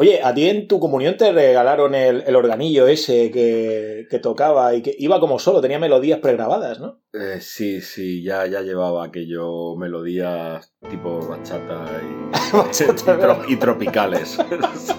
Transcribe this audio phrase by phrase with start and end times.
[0.00, 4.72] Oye, a ti en tu comunión te regalaron el, el organillo ese que, que, tocaba
[4.76, 7.00] y que iba como solo, tenía melodías pregrabadas, ¿no?
[7.12, 13.56] Eh, sí, sí, ya, ya llevaba aquello, melodías tipo bachata y, Bachata, y, tro- y
[13.56, 14.38] tropicales.
[14.76, 14.94] Sí.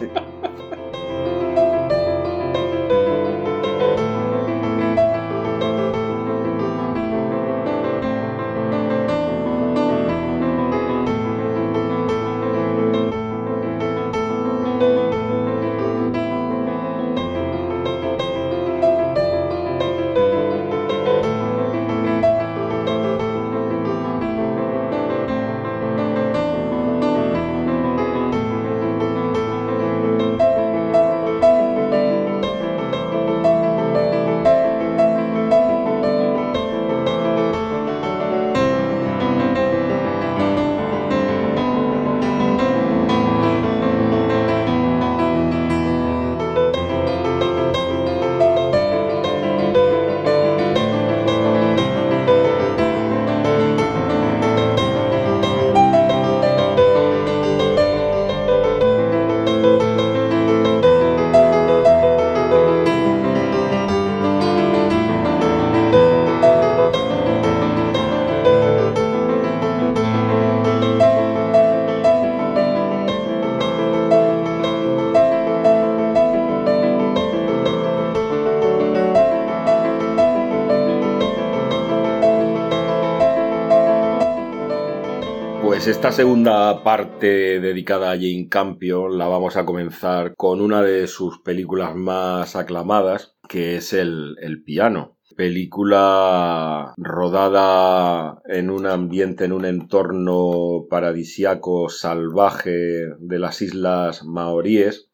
[86.09, 91.37] Esta segunda parte dedicada a Jane Campion la vamos a comenzar con una de sus
[91.41, 95.19] películas más aclamadas, que es El, El piano.
[95.37, 105.11] Película rodada en un ambiente, en un entorno paradisiaco salvaje de las islas maoríes,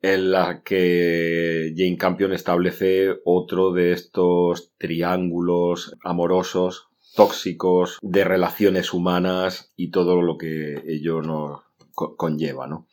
[0.00, 9.72] en la que Jane Campion establece otro de estos triángulos amorosos tóxicos de relaciones humanas
[9.76, 11.60] y todo lo que ello nos
[11.94, 12.86] co- conlleva, ¿no?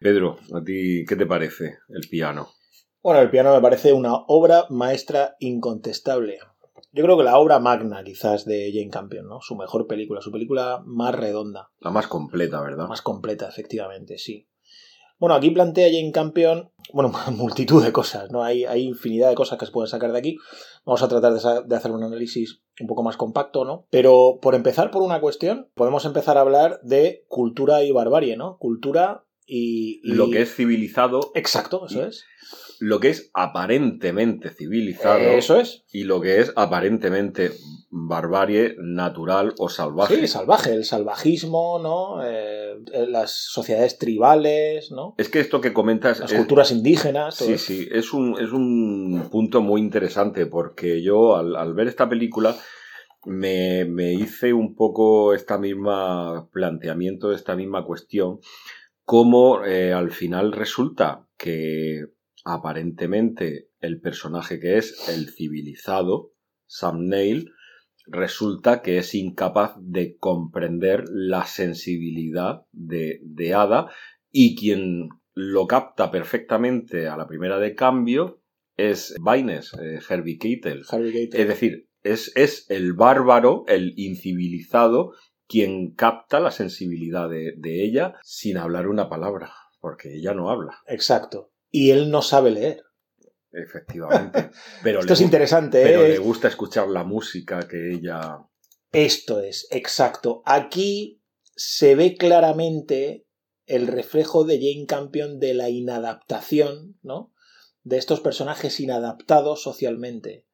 [0.00, 2.48] Pedro, ¿a ti qué te parece el piano?
[3.02, 6.38] Bueno, el piano me parece una obra maestra incontestable.
[6.92, 9.40] Yo creo que la obra magna, quizás, de Jane Campion, ¿no?
[9.40, 12.88] Su mejor película, su película más redonda, La más completa, ¿verdad?
[12.88, 14.48] más completa, efectivamente, sí.
[15.18, 18.42] Bueno, aquí plantea Jane Campion, bueno, multitud de cosas, ¿no?
[18.42, 20.36] Hay, hay infinidad de cosas que se pueden sacar de aquí.
[20.84, 23.86] Vamos a tratar de, hacer un análisis un poco más compacto, ¿no?
[23.90, 28.58] Pero por empezar por una cuestión, podemos empezar a hablar de cultura y barbarie, ¿no?
[28.58, 30.00] Cultura y...
[30.02, 32.24] y- Lo que es civilizado, Exacto, eso es.
[32.80, 35.84] Lo que es aparentemente civilizado Eso es.
[35.92, 37.52] y lo que es aparentemente
[37.90, 40.16] barbarie natural o salvaje.
[40.16, 42.22] Sí, salvaje, el salvajismo, ¿no?
[42.24, 42.76] Eh,
[43.08, 45.14] las sociedades tribales, ¿no?
[45.16, 49.28] es que esto que comentas Las es- culturas indígenas, Sí, sí, es un, es un
[49.30, 52.54] punto muy interesante porque yo al, al ver esta película
[53.24, 58.38] me, me hice un poco esta misma planteamiento, esta misma cuestión,
[59.04, 62.04] cómo eh, al final resulta que
[62.48, 66.32] aparentemente el personaje que es el civilizado,
[66.66, 67.52] Sam Neill,
[68.06, 73.90] resulta que es incapaz de comprender la sensibilidad de, de Ada
[74.30, 78.42] y quien lo capta perfectamente a la primera de cambio
[78.76, 80.84] es Baines, eh, Herbie Keitel.
[80.88, 81.40] Harvey Keitel.
[81.40, 85.12] Es decir, es, es el bárbaro, el incivilizado,
[85.46, 90.78] quien capta la sensibilidad de, de ella sin hablar una palabra, porque ella no habla,
[90.86, 91.50] Exacto.
[91.70, 92.84] Y él no sabe leer.
[93.52, 94.50] efectivamente.
[94.82, 96.10] Pero, Esto le, es interesante, pero ¿eh?
[96.10, 98.38] le gusta escuchar la música que ella...
[98.92, 100.42] Esto es, exacto.
[100.46, 101.22] Aquí
[101.54, 103.26] se ve claramente
[103.66, 107.32] el reflejo de Jane Campion de la inadaptación, ¿no?
[107.82, 110.46] De estos personajes inadaptados socialmente.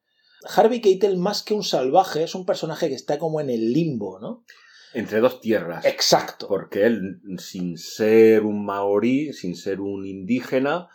[0.43, 4.19] Harvey Keitel, más que un salvaje, es un personaje que está como en el limbo,
[4.19, 4.43] ¿no?
[4.95, 5.85] Entre dos tierras.
[5.85, 6.47] Exacto.
[6.47, 10.87] Porque él, sin ser un maorí, sin ser un indígena,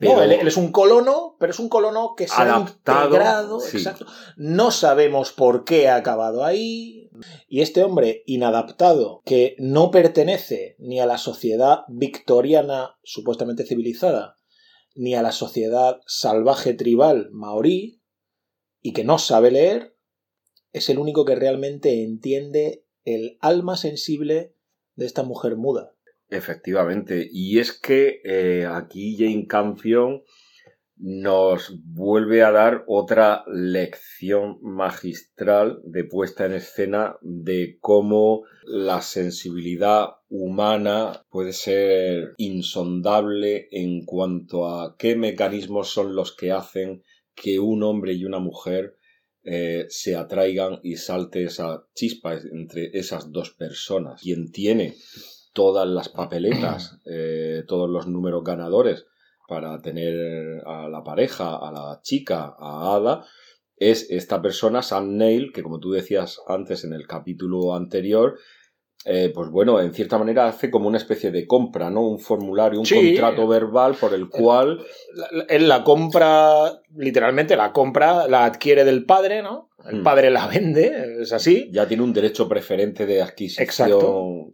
[0.00, 3.60] No, él, él es un colono, pero es un colono que se Adaptado, ha integrado.
[3.60, 3.78] sí.
[3.78, 4.06] Exacto.
[4.36, 7.10] No sabemos por qué ha acabado ahí.
[7.48, 14.36] Y este hombre inadaptado, que no pertenece ni a la sociedad victoriana supuestamente civilizada,
[14.94, 18.00] ni a la sociedad salvaje tribal maorí,
[18.80, 19.96] y que no sabe leer,
[20.72, 24.54] es el único que realmente entiende el alma sensible
[24.96, 25.94] de esta mujer muda.
[26.28, 27.28] Efectivamente.
[27.30, 30.22] Y es que eh, aquí Jane Campion
[31.00, 40.08] nos vuelve a dar otra lección magistral de puesta en escena de cómo la sensibilidad
[40.28, 47.04] humana puede ser insondable en cuanto a qué mecanismos son los que hacen
[47.34, 48.96] que un hombre y una mujer
[49.50, 54.20] eh, se atraigan y salte esa chispa entre esas dos personas.
[54.20, 54.94] Quien tiene
[55.54, 59.06] todas las papeletas, eh, todos los números ganadores
[59.48, 63.24] para tener a la pareja, a la chica, a Ada,
[63.76, 68.38] es esta persona, Sam Neill, que como tú decías antes en el capítulo anterior,
[69.04, 72.02] eh, pues bueno, en cierta manera hace como una especie de compra, ¿no?
[72.02, 74.84] Un formulario, un contrato verbal por el cual...
[75.48, 79.70] Él la compra, literalmente la compra, la adquiere del padre, ¿no?
[79.88, 80.04] El hmm.
[80.04, 81.70] padre la vende, es así.
[81.72, 83.64] Ya tiene un derecho preferente de adquisición.
[83.64, 84.52] Exacto.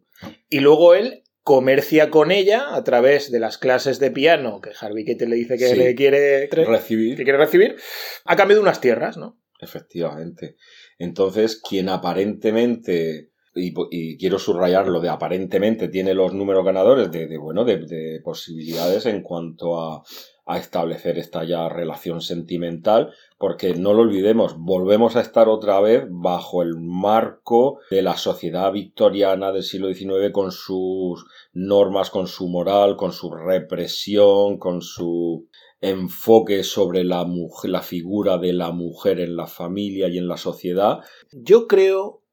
[0.50, 5.04] Y luego él comercia con ella a través de las clases de piano que Harvey
[5.04, 7.16] Keitel le dice que le quiere recibir.
[7.16, 7.76] que quiere recibir,
[8.24, 9.38] a cambio de unas tierras, ¿no?
[9.60, 10.56] Efectivamente.
[10.98, 17.64] Entonces, quien aparentemente y, quiero subrayar lo de aparentemente tiene los números ganadores de, bueno
[17.64, 20.02] de, posibilidades en cuanto a,
[20.46, 26.04] a, establecer esta ya relación sentimental porque no lo olvidemos volvemos a estar otra vez
[26.08, 32.48] bajo el marco de la sociedad victoriana del siglo XIX con sus normas con su
[32.48, 35.46] moral con su represión con su
[35.80, 40.38] enfoque sobre la, mujer, la figura de la mujer en la familia y en la
[40.38, 41.00] sociedad.
[41.30, 42.23] Yo creo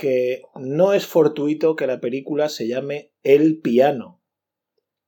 [0.00, 4.22] que no es fortuito que la película se llame El piano.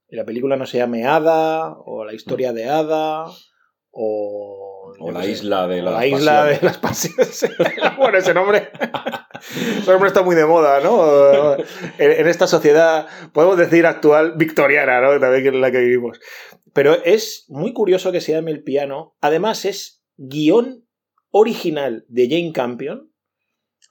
[0.07, 3.25] Y la película no se llame Ada, o la historia de Ada,
[3.91, 4.93] o...
[5.01, 7.47] o la isla de las la isla de las pasiones.
[7.97, 8.71] bueno, ese nombre...
[9.79, 11.57] ese nombre está muy de moda, ¿no?
[11.99, 15.19] En, esta sociedad, podemos decir actual, victoriana, ¿no?
[15.19, 16.21] También en la que vivimos.
[16.75, 19.17] Pero es muy curioso que se llame El piano.
[19.23, 20.87] Además, es guion
[21.31, 23.12] original de Jane Campion,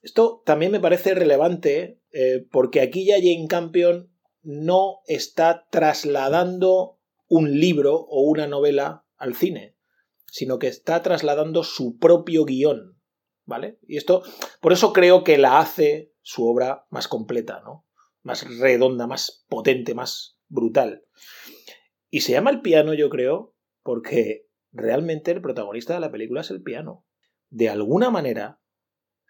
[0.02, 4.12] esto también me parece relevante eh, porque aquí ya Jane Campion
[4.42, 9.78] no está trasladando un libro o una novela al cine,
[10.26, 13.00] sino que está trasladando su propio guion,
[13.46, 13.80] ¿vale?
[13.88, 14.24] Y esto,
[14.60, 17.86] por eso creo que la hace su obra más completa, ¿no?
[18.24, 21.06] Más redonda, más potente, más brutal.
[22.10, 26.52] Y se llama el piano, yo creo, porque realmente el protagonista de la película es
[26.52, 27.06] el piano.
[27.50, 28.61] De alguna manera,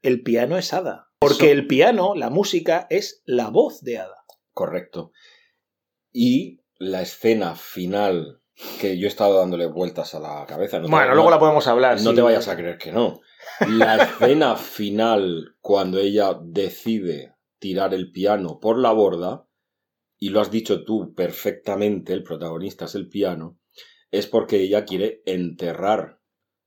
[0.01, 1.09] el piano es Ada.
[1.19, 4.25] Porque el piano, la música, es la voz de Ada.
[4.53, 5.11] Correcto.
[6.11, 8.41] Y la escena final,
[8.79, 10.79] que yo he estado dándole vueltas a la cabeza.
[10.79, 12.01] bueno, luego la podemos hablar.
[12.01, 13.21] No te vayas a creer que no.
[13.67, 19.45] La escena final, cuando ella decide tirar el piano por la borda,
[20.17, 23.59] y lo has dicho tú perfectamente, el protagonista es el piano,
[24.09, 26.19] es porque ella quiere enterrar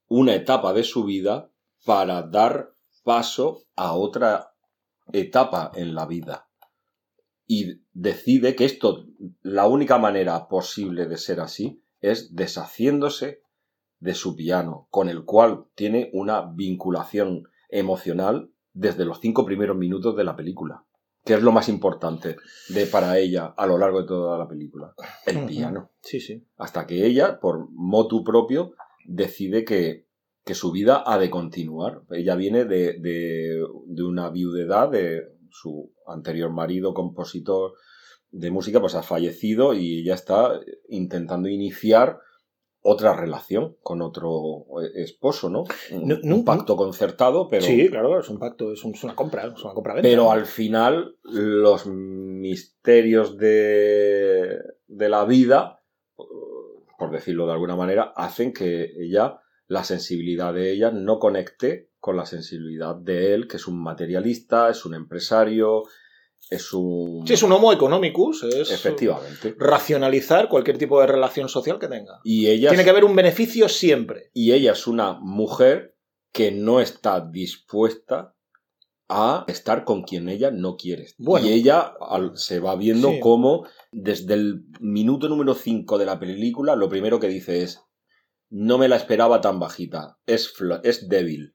[0.07, 1.51] una etapa de su vida
[1.85, 2.74] para dar
[3.05, 4.55] paso a otra
[5.13, 6.49] etapa en la vida.
[7.47, 9.05] Y decide que esto,
[9.43, 13.43] la única manera posible de ser así, es deshaciéndose
[14.01, 20.17] de su piano, con el cual tiene una vinculación emocional desde los cinco primeros minutos
[20.17, 20.85] de la película.
[21.25, 22.37] que es lo más importante
[22.69, 24.95] de para ella a lo largo de toda la película?
[25.25, 25.91] El piano.
[26.03, 26.47] Sí, sí.
[26.59, 28.73] Hasta que ella, por motu propio,
[29.07, 30.04] decide que
[30.45, 32.03] que su vida ha de continuar.
[32.11, 37.75] Ella viene de, de, de una viudedad de su anterior marido, compositor
[38.31, 42.19] de música, pues ha fallecido y ella está intentando iniciar
[42.87, 45.65] otra relación con otro esposo, ¿no?
[45.91, 47.63] Un, pacto concertado, pero...
[47.63, 50.03] Sí, claro, es un pacto, es, una compra, es una compra -venta.
[50.03, 55.81] Pero al final los misterios de, de la vida,
[56.99, 62.17] por decirlo de alguna manera, hacen que ella la sensibilidad de ella no conecte con
[62.17, 65.85] la sensibilidad de él, que es un materialista, es un empresario,
[66.51, 67.27] es un...
[67.27, 68.71] Sí, es un homo economicus, es...
[68.71, 69.55] Efectivamente.
[69.59, 72.21] Racionalizar cualquier tipo de relación social que tenga.
[72.25, 72.69] Y ella...
[72.69, 74.31] Tiene que haber un beneficio siempre.
[74.35, 75.97] Y ella es una mujer
[76.33, 78.35] que no está dispuesta
[79.09, 81.07] a estar con quien ella no quiere.
[81.19, 81.95] y ella
[82.35, 87.29] se va viendo como desde el minuto número 5 de la película lo primero que
[87.29, 87.81] dice es
[88.51, 90.19] no me la esperaba tan bajita.
[90.27, 91.55] Es, es débil.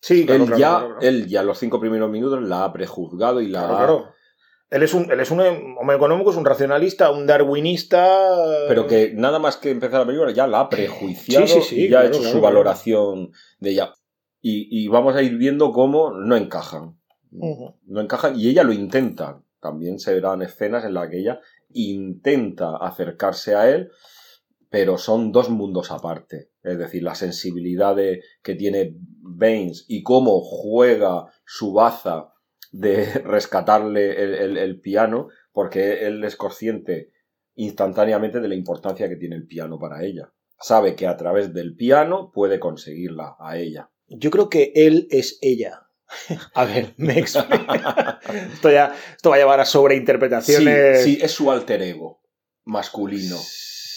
[0.00, 3.68] Sí, claro, él, ya, él ya los cinco primeros minutos la ha prejuzgado y la
[3.68, 4.14] ha...
[4.68, 8.36] Él es un, él es un hombre económico, es un racionalista, un darwinista.
[8.66, 12.06] Pero que nada más que empezar la película ya la ha prejuiciado y ya ha
[12.06, 13.92] hecho su valoración de ella.
[14.40, 16.98] Y, vamos a ir viendo cómo no encajan.
[17.30, 19.40] No encajan y ella lo intenta.
[19.60, 21.40] También se verán escenas en las que ella
[21.72, 23.90] intenta acercarse a él
[24.70, 26.50] pero son dos mundos aparte.
[26.62, 32.32] Es decir, la sensibilidad de- que tiene Baines y cómo juega su baza
[32.72, 37.12] de rescatarle el, el- el piano, porque él es consciente
[37.54, 40.32] instantáneamente de la importancia que tiene el piano para ella.
[40.60, 43.90] Sabe que a través del piano puede conseguirla a ella.
[44.08, 45.82] Yo creo que él es ella.
[46.54, 47.74] A ver, me explico.
[48.54, 51.02] esto, ya, esto va a llevar a Sí, sobreinterpretaciones.
[51.02, 52.20] sí, es su alter ego
[52.64, 53.36] masculino.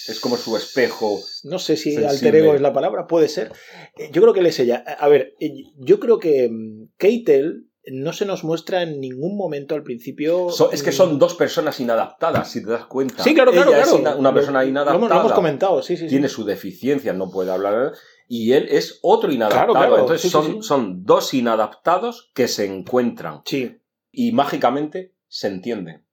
[0.10, 1.20] Es como su espejo.
[1.44, 2.08] No sé si sensible.
[2.08, 3.52] alter ego es la palabra, puede ser.
[3.98, 4.84] Eh, Yo creo que él es ella.
[5.00, 9.74] A ver, eh, yo creo que mm, Keitel no se nos muestra en ningún momento
[9.74, 10.50] al principio.
[10.52, 13.24] So- es que son dos personas inadaptadas, si te das cuenta.
[13.24, 14.00] Sí, claro, claro, Ella es claro.
[14.02, 14.98] ina- una persona Lo- lo inadaptada.
[14.98, 16.04] hemos- Lo hemos comentado, sí, sí.
[16.04, 16.10] sí.
[16.10, 17.94] tiene su deficiencia, no puede hablar.
[18.28, 19.74] Y él es otro inadaptado.
[19.74, 20.58] Claro, claro, Entonces sí, son, sí.
[20.62, 23.78] son dos inadaptados que se encuentran Sí.
[24.12, 26.06] y mágicamente se entienden.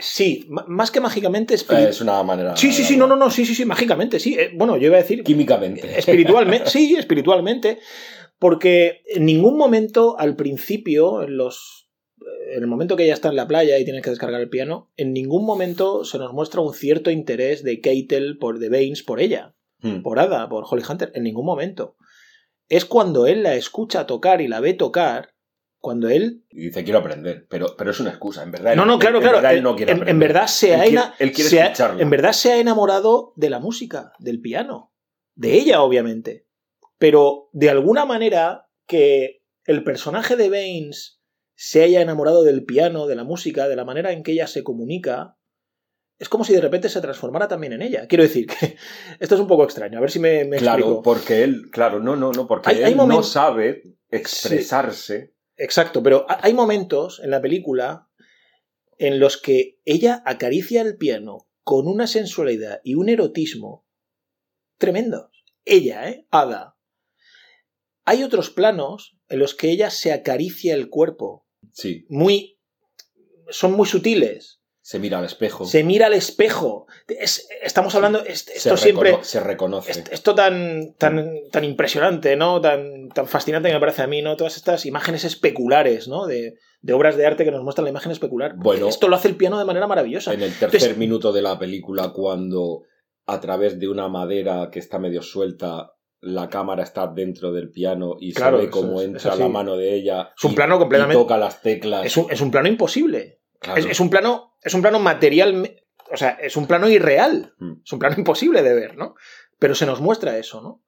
[0.00, 1.90] Sí, más que mágicamente Eh, espiritualmente.
[1.90, 2.56] Es una manera.
[2.56, 4.34] Sí, sí, sí, no, no, no, sí, sí, sí, mágicamente, sí.
[4.38, 5.98] Eh, Bueno, yo iba a decir Químicamente.
[5.98, 7.78] espiritualmente, sí, espiritualmente,
[8.38, 11.80] porque en ningún momento al principio, en los
[12.54, 14.90] en el momento que ella está en la playa y tiene que descargar el piano,
[14.96, 19.20] en ningún momento se nos muestra un cierto interés de Keitel por de Baines por
[19.20, 20.02] ella, Hmm.
[20.02, 21.96] por Ada, por Holly Hunter, en ningún momento.
[22.68, 25.31] Es cuando él la escucha tocar y la ve tocar,
[25.82, 27.44] cuando él Y dice, quiero aprender.
[27.50, 28.74] Pero, pero es una excusa, en verdad.
[28.76, 29.36] no, no, él- claro, en claro.
[29.36, 31.60] verdad él En, no quiere en- verdad se Él ha, quiere- ena- él quiere se
[31.60, 32.02] ha- escucharla.
[32.02, 34.94] en verdad se ha enamorado de la música, del piano,
[35.34, 36.46] de ella, obviamente.
[36.98, 41.20] Pero de alguna manera que el personaje de Baines
[41.56, 44.62] se haya enamorado del piano, de la música, de la manera en que ella se
[44.64, 45.36] comunica,
[46.18, 48.06] es como si de repente se transformara también en ella.
[48.06, 48.76] Quiero decir que
[49.20, 49.98] esto es un poco extraño.
[49.98, 51.02] A ver si me, me Claro, explico.
[51.02, 55.34] porque él, claro, no, no, no, porque Hay- hay él no sabe expresarse.
[55.62, 58.08] Exacto, pero ha- hay momentos en la película
[58.98, 63.86] en los que ella acaricia el piano con una sensualidad y un erotismo
[64.78, 65.44] tremendos.
[65.64, 66.26] Ella, ¿eh?
[66.30, 66.76] Ada.
[68.04, 72.58] Hay otros planos en los que ella se acaricia el cuerpo, Sí, muy...
[73.48, 74.60] son muy sutiles.
[74.92, 75.64] Se mira al espejo.
[75.64, 76.86] Se mira al espejo.
[77.08, 78.22] Es- estamos hablando...
[78.24, 79.16] es- se Esto siempre...
[79.22, 79.90] se reconoce.
[79.90, 82.60] Est- Esto tan, tan, tan impresionante, ¿no?
[82.60, 84.36] Tan, tan fascinante que me parece a mí, ¿no?
[84.36, 86.26] Todas estas imágenes especulares, ¿no?
[86.26, 88.54] De, de obras de arte que nos muestran la imagen especular.
[88.56, 88.86] Bueno.
[88.88, 90.34] Esto lo hace el piano de manera maravillosa.
[90.34, 92.82] En el tercer Entonces- minuto de la película, cuando
[93.26, 98.14] a través de una madera que está medio suelta, la cámara está dentro del piano
[98.20, 100.32] y Claro, se ve cómo es- entra la mano de ella.
[100.36, 101.20] Es un y- plano y completamente...
[101.20, 102.04] toca las teclas.
[102.06, 103.40] Es un, es un plano imposible.
[103.62, 103.80] Claro.
[103.80, 105.78] Es, es un plano, es un plano material...
[106.12, 107.54] O sea, es un plano irreal.
[107.58, 107.72] Mm.
[107.84, 109.14] Es un plano imposible de ver, ¿no?
[109.58, 110.82] Pero se nos muestra eso, ¿no?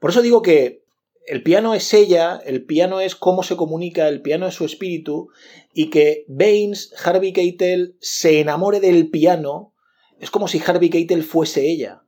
[0.00, 0.84] Por eso digo que
[1.26, 5.28] el piano es ella, el piano es cómo se comunica, el piano es su espíritu,
[5.72, 9.74] y que Baines, Harvey Keitel, se enamore del piano,
[10.20, 12.02] es como si Harvey Keitel fuese ella.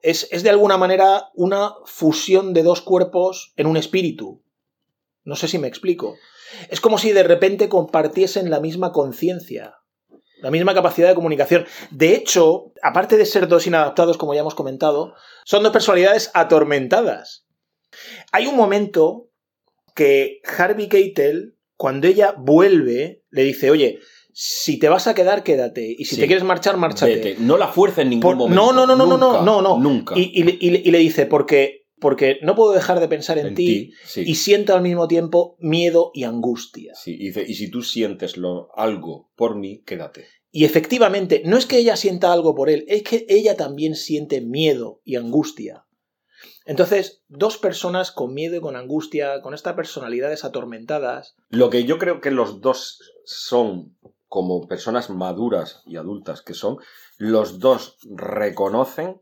[0.00, 4.42] Es, es de alguna manera una fusión de dos cuerpos en un espíritu.
[5.24, 6.16] No sé si me explico.
[6.68, 9.74] Es como si de repente compartiesen la misma conciencia,
[10.40, 11.66] la misma capacidad de comunicación.
[11.90, 17.46] De hecho, aparte de ser dos inadaptados, como ya hemos comentado, son dos personalidades atormentadas.
[18.32, 19.28] Hay un momento
[19.94, 23.98] que Harvey Keitel, cuando ella vuelve, le dice, oye,
[24.32, 25.94] si te vas a quedar, quédate.
[25.98, 26.20] Y si Sí.
[26.22, 27.14] te quieres marchar, márchate.
[27.16, 27.36] Vete.
[27.38, 28.62] No la fuerza en ningún Por- momento.
[28.62, 29.78] no, no, no, no, no, Nunca, no, no.
[29.78, 30.14] Nunca.
[30.18, 33.38] Y, y le- y le- y le dice, porque, porque no puedo dejar de pensar
[33.38, 34.24] en, en ti, sí.
[34.26, 36.94] y siento al mismo tiempo miedo y angustia.
[36.94, 40.26] Sí, y dice, y si tú sientes lo, algo por mí, quédate.
[40.50, 44.42] Y efectivamente, no es que ella sienta algo por él, es que ella también siente
[44.42, 45.86] miedo y angustia.
[46.66, 51.98] Entonces, dos personas con miedo y con angustia, con estas personalidades atormentadas, Lo que yo
[51.98, 56.78] creo que los dos son, como personas maduras y adultas que son,
[57.16, 59.20] los dos reconocen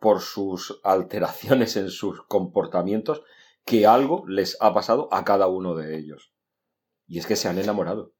[0.00, 3.22] por sus alteraciones en sus comportamientos
[3.64, 6.32] que algo les ha pasado a cada uno de ellos.
[7.06, 8.14] Y es que se han enamorado,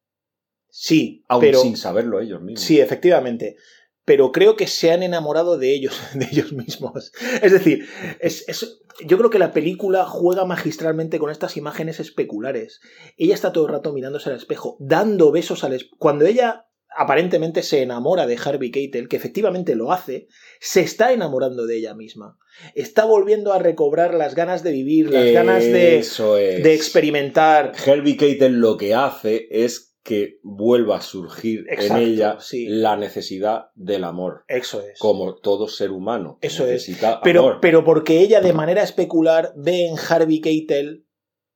[0.68, 2.60] sí, aún pero sin saberlo ellos mismos.
[2.64, 3.56] sí, efectivamente.
[4.04, 7.12] Pero creo que se han enamorado de ellos, de ellos mismos.
[7.42, 7.86] Es decir,
[8.20, 12.80] es, es- yo creo que la película juega magistralmente con estas imágenes especulares.
[13.16, 15.96] Ella está todo el rato mirándose al espejo, dando besos al espejo.
[15.98, 16.66] Cuando ella
[16.96, 20.28] aparentemente se enamora de Harvey Keitel, que efectivamente lo hace,
[20.60, 22.36] se está enamorando de ella misma.
[22.74, 26.62] Está volviendo a recobrar las ganas de vivir, las ganas de, Eso es.
[26.62, 27.72] de experimentar.
[27.86, 32.66] Herbie Keitel lo que hace es que vuelva a surgir Exacto, en ella sí.
[32.68, 34.98] la necesidad del amor, Eso es.
[34.98, 36.38] como todo ser humano.
[36.40, 36.72] Eso es.
[36.72, 37.58] necesita Pero, amor.
[37.60, 41.06] pero porque ella de manera especular ve en Harvey Keitel,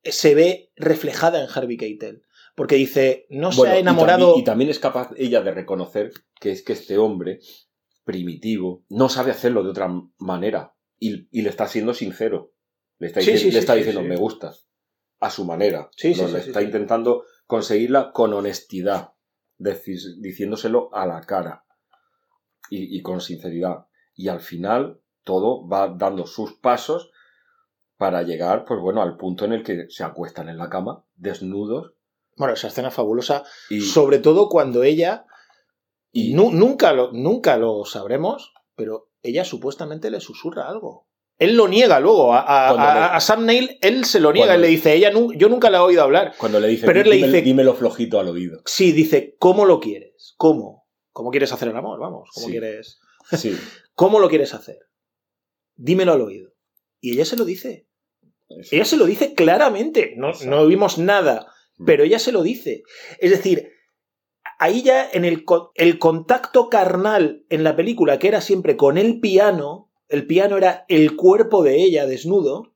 [0.02, 2.23] se ve reflejada en Harvey Keitel.
[2.54, 4.26] Porque dice, no se ha y enamorado...
[4.26, 7.40] también- Y también, es capaz ella de reconocer que es que este hombre
[8.04, 12.52] primitivo, no sabe hacerlo de otra manera y, y le está siendo sincero.
[12.98, 14.68] Le está, Sí, dici- sí, le está sí, diciendo, me gustas,
[15.20, 15.88] a su manera.
[15.96, 19.14] Sí, No, le está intentando conseguirla con honestidad,
[20.20, 21.64] diciéndoselo a la cara
[22.70, 23.86] y, y con sinceridad.
[24.14, 27.10] Y al final todo va dando sus pasos
[27.96, 31.94] para llegar, pues bueno, al punto en el que se acuestan en la cama, desnudos,
[32.36, 35.24] Bueno, esa escena fabulosa, y, sobre todo cuando ella,
[36.12, 41.08] y- nu- nunca, lo, nunca lo sabremos, pero ella supuestamente le susurra algo.
[41.38, 42.32] Él lo niega luego.
[42.34, 45.32] A, a- le- Sam Neill, él se lo niega Cuando- y le dice, ella nu-
[45.32, 46.34] yo nunca la he oído hablar.
[46.38, 48.60] cuando le dice, pero él le "Dime- dice- dímelo flojito al oído.
[48.66, 50.34] Sí, dice, ¿cómo lo quieres?
[50.36, 50.86] ¿Cómo?
[51.12, 51.98] ¿Cómo quieres hacer el amor?
[52.00, 52.52] Vamos, ¿cómo Sí.
[52.52, 52.98] quieres?
[53.32, 53.56] Sí,
[53.94, 54.78] ¿Cómo lo quieres hacer?
[55.76, 56.50] Dímelo al oído.
[57.00, 57.86] Y ella se lo dice.
[58.70, 60.14] Ella se lo dice claramente.
[60.16, 60.50] No, Exacto.
[60.50, 61.46] no vimos nada,
[61.84, 62.82] pero ella se lo dice.
[63.18, 63.70] Es decir,
[64.58, 69.20] ahí ya en el, el contacto carnal en la película, que era siempre con el
[69.20, 72.72] piano, el piano era el cuerpo de ella desnudo,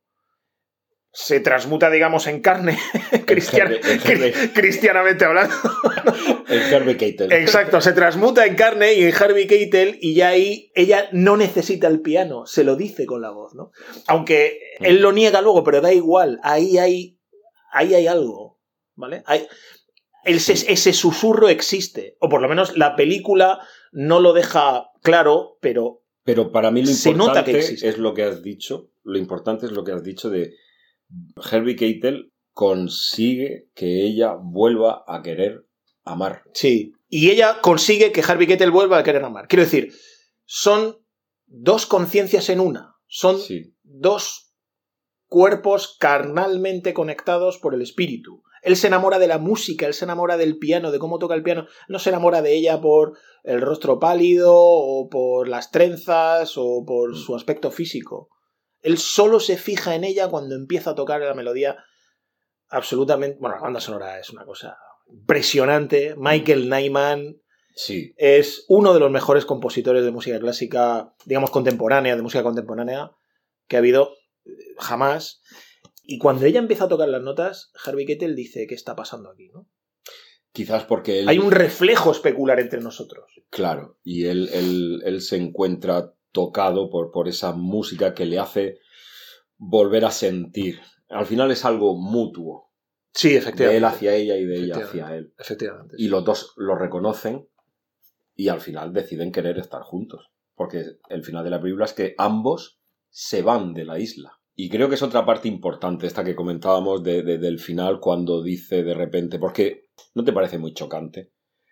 [1.11, 2.79] se transmuta, digamos, en carne,
[3.27, 5.55] cristian- Harvey- en cristianamente hablando.
[6.49, 7.33] el Harvey Keitel.
[7.33, 11.89] Exacto, se transmuta en carne y en Harvey Keitel y ya ahí ella no necesita
[11.89, 13.71] el piano, se lo dice con la voz, ¿no?
[14.07, 17.19] Aunque él lo niega luego, pero da igual, ahí hay,
[17.73, 18.58] ahí hay algo,
[18.99, 19.23] ¿vale?
[19.27, 19.47] Hay,
[20.25, 23.61] ese, ese susurro existe, o por lo menos la película
[23.93, 27.89] no lo deja claro, pero Pero para mí lo Se nota que importante existe.
[27.89, 28.91] es lo que has dicho.
[29.05, 30.53] Lo importante es lo que has dicho de
[31.37, 35.65] Harvey Keitel consigue que ella vuelva a querer
[36.05, 36.43] amar.
[36.53, 36.93] sí.
[37.11, 39.49] Y ella consigue que Harvey Keitel vuelva a querer amar.
[39.49, 39.95] Quiero decir,
[40.45, 40.99] son
[41.47, 44.53] dos conciencias en una, son Sí, dos
[45.27, 48.43] cuerpos carnalmente conectados por el espíritu.
[48.63, 51.43] Él se enamora de la música, él se enamora del piano, de cómo toca el
[51.43, 51.67] piano.
[51.89, 57.17] No se enamora de ella por el rostro pálido o por las trenzas o por
[57.17, 58.29] su aspecto físico.
[58.81, 61.77] Él solo se fija en ella cuando empieza a tocar la melodía
[62.69, 63.39] absolutamente...
[63.41, 64.77] Bueno, la banda sonora es una cosa
[65.11, 66.15] impresionante.
[66.17, 67.41] Michael Nyman
[67.75, 68.15] sí.
[68.17, 73.11] es uno de los mejores compositores de música clásica, digamos contemporánea, de música contemporánea,
[73.67, 74.13] que ha habido
[74.45, 75.41] eh, jamás.
[76.11, 79.51] Y cuando ella empieza a tocar las notas, Harvey Keitel dice, ¿qué está pasando aquí?
[79.51, 79.69] ¿no?
[80.53, 81.29] Quizás porque él...
[81.29, 83.31] Hay un reflejo especular entre nosotros.
[83.51, 88.79] Claro, y él, él, él se encuentra tocado por, por esa música que le hace
[89.59, 90.81] volver a sentir.
[91.11, 92.73] Al final es algo mutuo,
[93.13, 93.87] Sí, de él efectivamente.
[93.87, 95.05] hacia ella y de ella Efectivamente.
[95.05, 95.35] hacia él.
[95.39, 95.97] Efectivamente.
[95.99, 97.49] Y los dos lo reconocen
[98.35, 100.31] y al final deciden querer estar juntos.
[100.55, 104.38] Porque el final de la película es que ambos se van de la isla.
[104.61, 108.43] Y creo que es otra parte importante, esta que comentábamos de- de- del final, cuando
[108.43, 111.31] dice de repente, porque ¿no te parece muy chocante?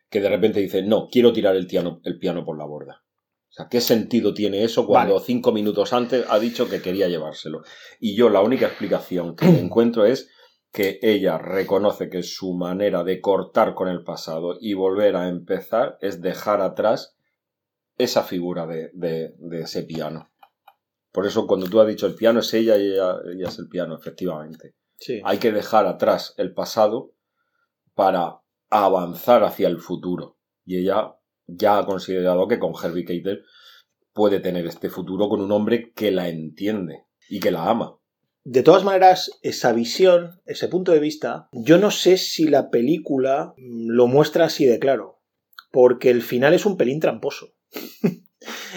[0.08, 3.02] Que de repente dice, no, quiero tirar el piano, el piano por la borda.
[3.48, 5.26] O sea, ¿qué sentido tiene eso cuando Vale.
[5.26, 7.62] cinco minutos antes ha dicho que quería llevárselo?
[7.98, 10.30] Y yo la única explicación que encuentro es
[10.72, 15.98] que ella reconoce que su manera de cortar con el pasado y volver a empezar
[16.00, 17.16] es dejar atrás
[17.98, 20.30] esa figura de, de- de ese piano.
[21.16, 23.68] Por eso cuando tú has dicho el piano es ella y ella, ella es el
[23.68, 24.74] piano, efectivamente.
[24.98, 25.22] Sí.
[25.24, 27.14] Hay que dejar atrás el pasado
[27.94, 30.36] para avanzar hacia el futuro.
[30.66, 33.44] Y ella ya ha considerado que con Herbie Keitel
[34.12, 37.96] puede tener este futuro con un hombre que la entiende y que la ama.
[38.44, 43.54] De todas maneras, esa visión, ese punto de vista, yo no sé si la película
[43.56, 45.22] mm, lo muestra así de claro.
[45.72, 47.54] Porque el final es un pelín tramposo.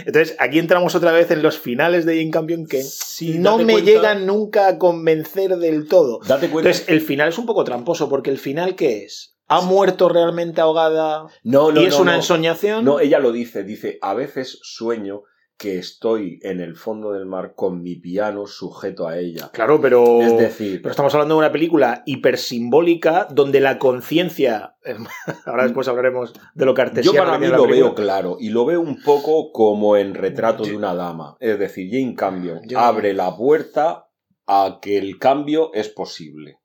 [0.05, 3.73] Entonces, aquí entramos otra vez en los finales de Jane Campion que Sí, no me
[3.73, 6.19] cuenta- llegan nunca a convencer del todo.
[6.27, 6.69] Date cuenta.
[6.69, 9.35] Entonces, el final es un poco tramposo, porque el final, ¿qué es?
[9.47, 12.17] ¿Ha muerto realmente ahogada no, no, y es no, una no.
[12.17, 12.85] ensoñación?
[12.85, 15.23] No, ella lo dice, dice, a veces sueño
[15.59, 19.49] que estoy en el fondo del mar con mi piano sujeto a ella.
[19.51, 20.21] Claro, pero...
[20.21, 24.77] Es decir, Pero estamos hablando de una película hipersimbólica donde la conciencia.
[25.45, 27.19] Ahora después hablaremos de lo yo cartesiano.
[27.25, 27.75] para que mí lo película.
[27.87, 31.35] veo claro y lo veo un poco como en retrato Yo- de una dama.
[31.41, 34.07] Es decir, Jane Campion Yo- abre la puerta
[34.47, 36.59] a que el cambio es posible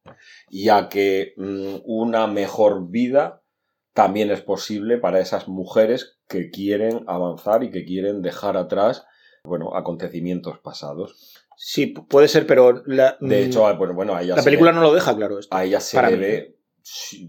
[0.49, 3.43] y a que mm, una mejor vida
[3.93, 9.05] también es posible para esas mujeres que quieren avanzar y que quieren dejar atrás,
[9.45, 11.35] bueno, acontecimientos pasados.
[11.57, 14.47] Sí, pu- puede ser, pero la, De mm, hecho, bueno, bueno, a ella la se
[14.47, 15.55] película le- no lo deja claro esto.
[15.57, 16.23] a ella se Para le mí.
[16.23, 16.59] ve.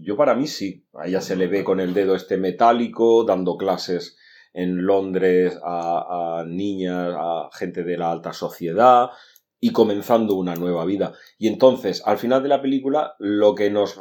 [0.02, 0.86] Yo para mí sí.
[0.94, 4.16] A ella se le ve con el dedo este metálico, dando clases
[4.52, 9.10] en Londres a, a niñas, a gente de la alta sociedad
[9.60, 11.12] y comenzando una nueva vida.
[11.38, 13.96] Y entonces, al final de la película, lo que nos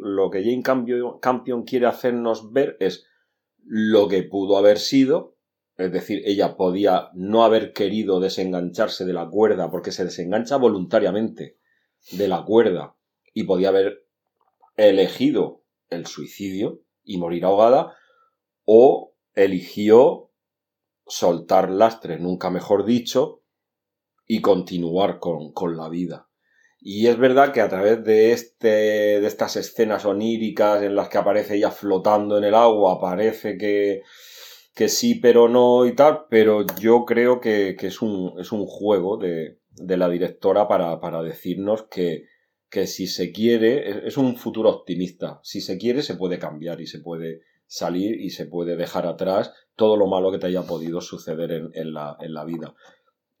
[0.00, 3.06] lo que Jane Campion, Campion quiere hacernos ver es
[3.64, 5.36] lo que pudo haber sido
[5.76, 11.58] Es decir, ella podía no haber querido desengancharse de la cuerda porque se desengancha voluntariamente
[12.10, 12.96] de la cuerda
[13.32, 14.06] y podía haber
[14.76, 17.94] elegido el suicidio y morir ahogada
[18.64, 20.30] o eligió
[21.06, 23.42] soltar lastre, nunca mejor dicho,
[24.26, 26.28] y continuar con, con la vida.
[26.84, 31.18] Y es verdad que a través de, este, de estas escenas oníricas en las que
[31.18, 34.02] aparece ella flotando en el agua, parece que,
[34.74, 38.66] que sí, pero no y tal, pero yo creo que, que es, un, es un
[38.66, 42.24] juego de, de la directora para, para decirnos que,
[42.68, 46.88] que si se quiere, es un futuro optimista, si se quiere se puede cambiar y
[46.88, 51.00] se puede salir y se puede dejar atrás todo lo malo que te haya podido
[51.00, 52.74] suceder en, en, la, en la vida.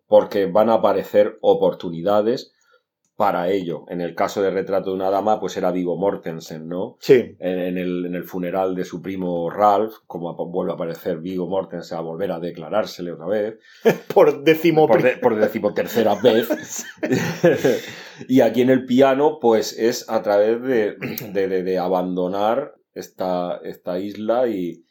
[0.06, 2.52] Porque van a aparecer oportunidades
[3.16, 3.84] para ello.
[3.88, 6.96] En el caso de Retrato de una Dama, pues era Vigo Mortensen, ¿no?
[7.00, 7.36] Sí.
[7.38, 11.46] En, en, el, en el funeral de su primo Ralph, como vuelve a aparecer Vigo
[11.46, 13.58] Mortensen a volver a declarársele otra vez.
[14.14, 14.86] por décimo...
[14.86, 16.86] Por, de, por decimotercera vez.
[18.28, 20.96] y aquí en el piano, pues es a través de,
[21.32, 24.84] de, de, abandonar esta, esta isla y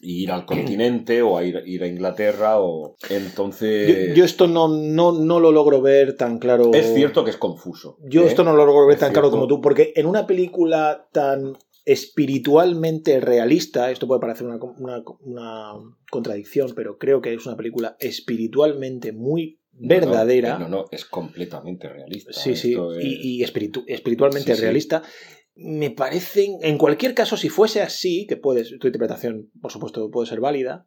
[0.00, 4.68] ir al continente o a ir, ir, a Inglaterra o entonces yo, yo esto no,
[4.68, 8.26] no, no, lo logro ver tan claro es cierto que es confuso yo ¿eh?
[8.26, 9.20] esto no lo logro ver es tan cierto.
[9.20, 15.02] claro como tú porque en una película tan espiritualmente realista esto puede parecer una, una,
[15.20, 15.72] una
[16.10, 21.88] contradicción pero creo que es una película espiritualmente muy verdadera no no, no es completamente
[21.88, 23.04] realista sí sí es...
[23.04, 28.26] y, y espiritu espiritualmente sí, realista sí me parecen, en cualquier caso, si fuese así,
[28.26, 30.86] que puede, tu interpretación, por supuesto, puede ser válida,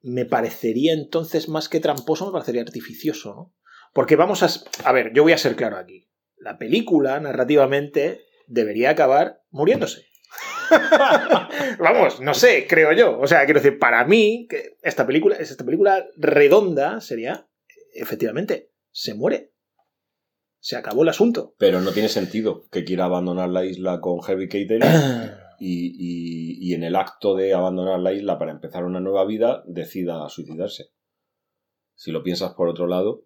[0.00, 3.54] me parecería entonces más que tramposo, me parecería artificioso, ¿no?
[3.92, 4.48] Porque vamos a...
[4.84, 6.08] A ver, yo voy a ser claro aquí.
[6.36, 10.06] La película, narrativamente, debería acabar muriéndose.
[11.78, 13.18] vamos, no sé, creo yo.
[13.18, 17.48] O sea, quiero decir, para mí, que esta película, esta película redonda sería,
[17.94, 19.52] efectivamente, se muere
[20.60, 21.54] se acabó el asunto.
[21.58, 24.82] Pero no tiene sentido que quiera abandonar la isla con Heavy Keitel
[25.58, 29.62] y, y, y, en el acto de abandonar la isla para empezar una nueva vida
[29.66, 30.90] decida suicidarse.
[31.94, 33.24] Si lo piensas por otro lado.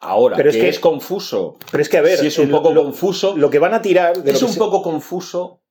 [0.00, 1.56] Ahora, pero es que, es confuso.
[1.70, 3.36] Pero es que, a ver, si es un poco lo, confuso.
[3.36, 4.22] Lo que van a tirar.
[4.22, 4.58] De es lo un se...
[4.58, 5.62] poco confuso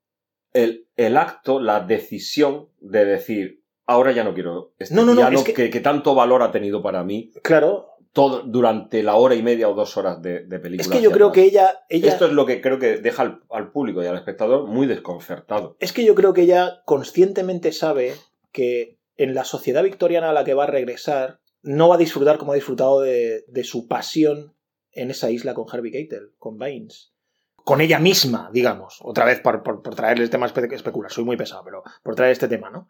[0.53, 5.27] el, el acto, la decisión de decir, ahora ya no quiero este no, no, no,
[5.29, 7.31] es que tanto valor ha tenido para mí.
[7.43, 10.83] Claro, todo, durante la hora y media o dos horas de, de película.
[10.83, 13.41] Es que yo creo que ella, ella, Esto es lo que creo que deja al,
[13.49, 15.77] al, público y al espectador muy desconcertado.
[15.79, 18.13] Es que yo creo que ella conscientemente sabe
[18.51, 22.37] que en la sociedad victoriana a la que va a regresar no va a disfrutar
[22.37, 24.55] como ha disfrutado de, de su pasión
[24.91, 27.13] en esa isla con Harvey Keitel, con Baines.
[27.55, 28.99] Con ella misma, digamos.
[29.01, 31.11] Otra vez por, por, por traerle el tema espe especular.
[31.11, 32.87] Soy muy pesado, pero por traer este tema, ¿no?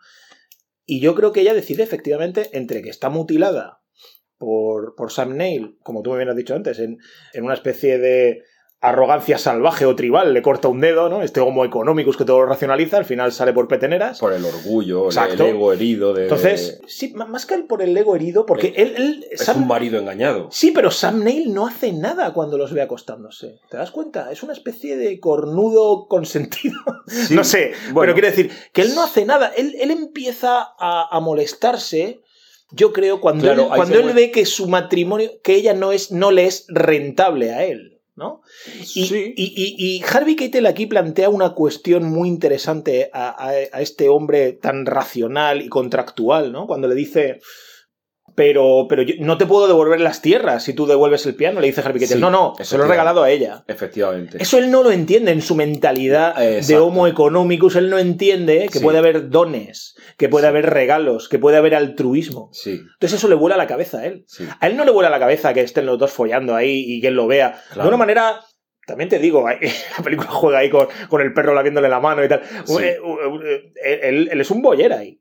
[0.86, 3.82] Y yo creo que ella decide efectivamente entre que está mutilada
[4.38, 6.98] por, por Sam Neill, como tú me has dicho antes, en,
[7.34, 8.44] en, una especie de
[8.80, 11.24] arrogancia salvaje o tribal, le corta un dedo, ¿no?
[11.24, 14.20] Este homo económicus que todo lo racionaliza, al final sale por peteneras.
[14.20, 15.46] Por el orgullo, Exacto.
[15.46, 16.24] el ego herido de...
[16.24, 18.94] Entonces, sí, más que el por el ego herido, porque él...
[18.96, 19.64] él es Sam...
[19.64, 20.50] un marido engañado.
[20.52, 23.60] Sí, pero Sam Neill no hace nada cuando los ve acostándose.
[23.70, 24.32] ¿Te das cuenta?
[24.32, 26.80] Es una especie de cornudo consentido.
[27.08, 28.02] Sí, no sé, bueno.
[28.02, 29.52] pero quiero decir, que él no hace nada.
[29.58, 32.22] Él, él empieza a, a molestarse
[32.72, 36.12] yo creo cuando claro, él, cuando él ve que su matrimonio, que ella no es,
[36.12, 38.42] no le es rentable a él, ¿no?
[38.96, 39.34] Y, sí.
[39.36, 44.10] y, y, y Harvey Keitel aquí plantea una cuestión muy interesante a, a, a, este
[44.10, 46.68] hombre tan racional y contractual, ¿no?
[46.68, 47.40] Cuando le dice,
[48.38, 51.66] pero, pero yo no te puedo devolver las tierras si tú devuelves el piano, le
[51.66, 52.18] dice Harvey Keitel.
[52.18, 53.64] Sí, no, no, se lo he regalado a ella.
[53.68, 54.38] Efectivamente.
[54.40, 56.68] Eso él no lo entiende en su mentalidad Exacto.
[56.68, 57.76] de homo economicus.
[57.78, 58.84] Él no entiende que sí.
[58.86, 60.50] puede haber dones, que puede sí.
[60.50, 62.52] haber regalos, que puede haber altruismo.
[62.54, 62.74] Sí.
[62.74, 64.24] Entonces eso le vuela a la cabeza a él.
[64.60, 67.02] A él no le vuela a la cabeza que estén los dos follando ahí y
[67.02, 67.60] que él lo vea.
[67.74, 67.90] Claro.
[67.90, 68.40] De una manera
[68.86, 69.50] también te digo,
[69.98, 72.44] la película juega ahí con, con el perro laviéndole la mano y tal.
[72.66, 72.84] Sí.
[73.84, 75.20] Él, él, es un boyer ahí.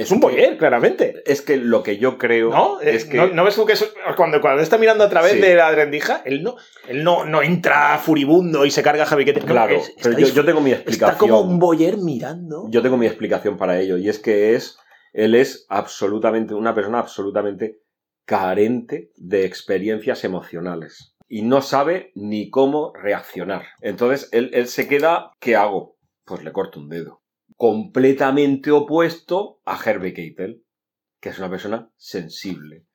[0.00, 1.22] Es un boyer, claramente.
[1.26, 2.48] Es que lo que yo creo.
[2.48, 2.80] ¿No?
[2.80, 3.18] Es que...
[3.18, 5.40] ¿No, ¿No, ves tú que es, cuando, cuando está mirando a través sí.
[5.40, 6.56] de la rendija, él no,
[6.88, 10.28] él no, no entra furibundo y se carga a Javi no, Claro, es, pero yo,
[10.28, 11.10] yo, tengo mi explicación.
[11.10, 12.66] Está como un boyer mirando.
[12.70, 14.78] Yo tengo mi explicación para ello, y es que es.
[15.12, 16.54] Él es absolutamente.
[16.54, 17.82] Una persona absolutamente
[18.24, 21.14] carente de experiencias emocionales.
[21.28, 23.66] Y no sabe ni cómo reaccionar.
[23.82, 25.32] Entonces, él, él se queda.
[25.40, 25.98] ¿Qué hago?
[26.24, 27.19] Pues le corto un dedo
[27.56, 30.64] completamente opuesto a Herbie Keitel,
[31.20, 32.86] que es una persona sensible.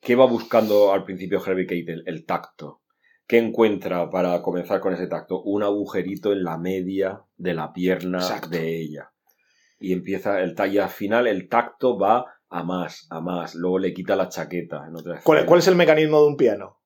[0.00, 2.02] ¿Qué va buscando al principio Herbie Keitel?
[2.06, 2.82] El tacto.
[3.26, 5.42] ¿Qué encuentra para comenzar con ese tacto?
[5.42, 8.48] Un agujerito en la media de la pierna Exacto.
[8.48, 9.12] de ella.
[9.78, 13.54] Y empieza el taller final, el tacto va a más, a más.
[13.54, 14.84] Luego le quita la chaqueta.
[14.86, 15.48] En otra ¿Cuál, escena.
[15.48, 16.81] cuál es el mecanismo de un piano?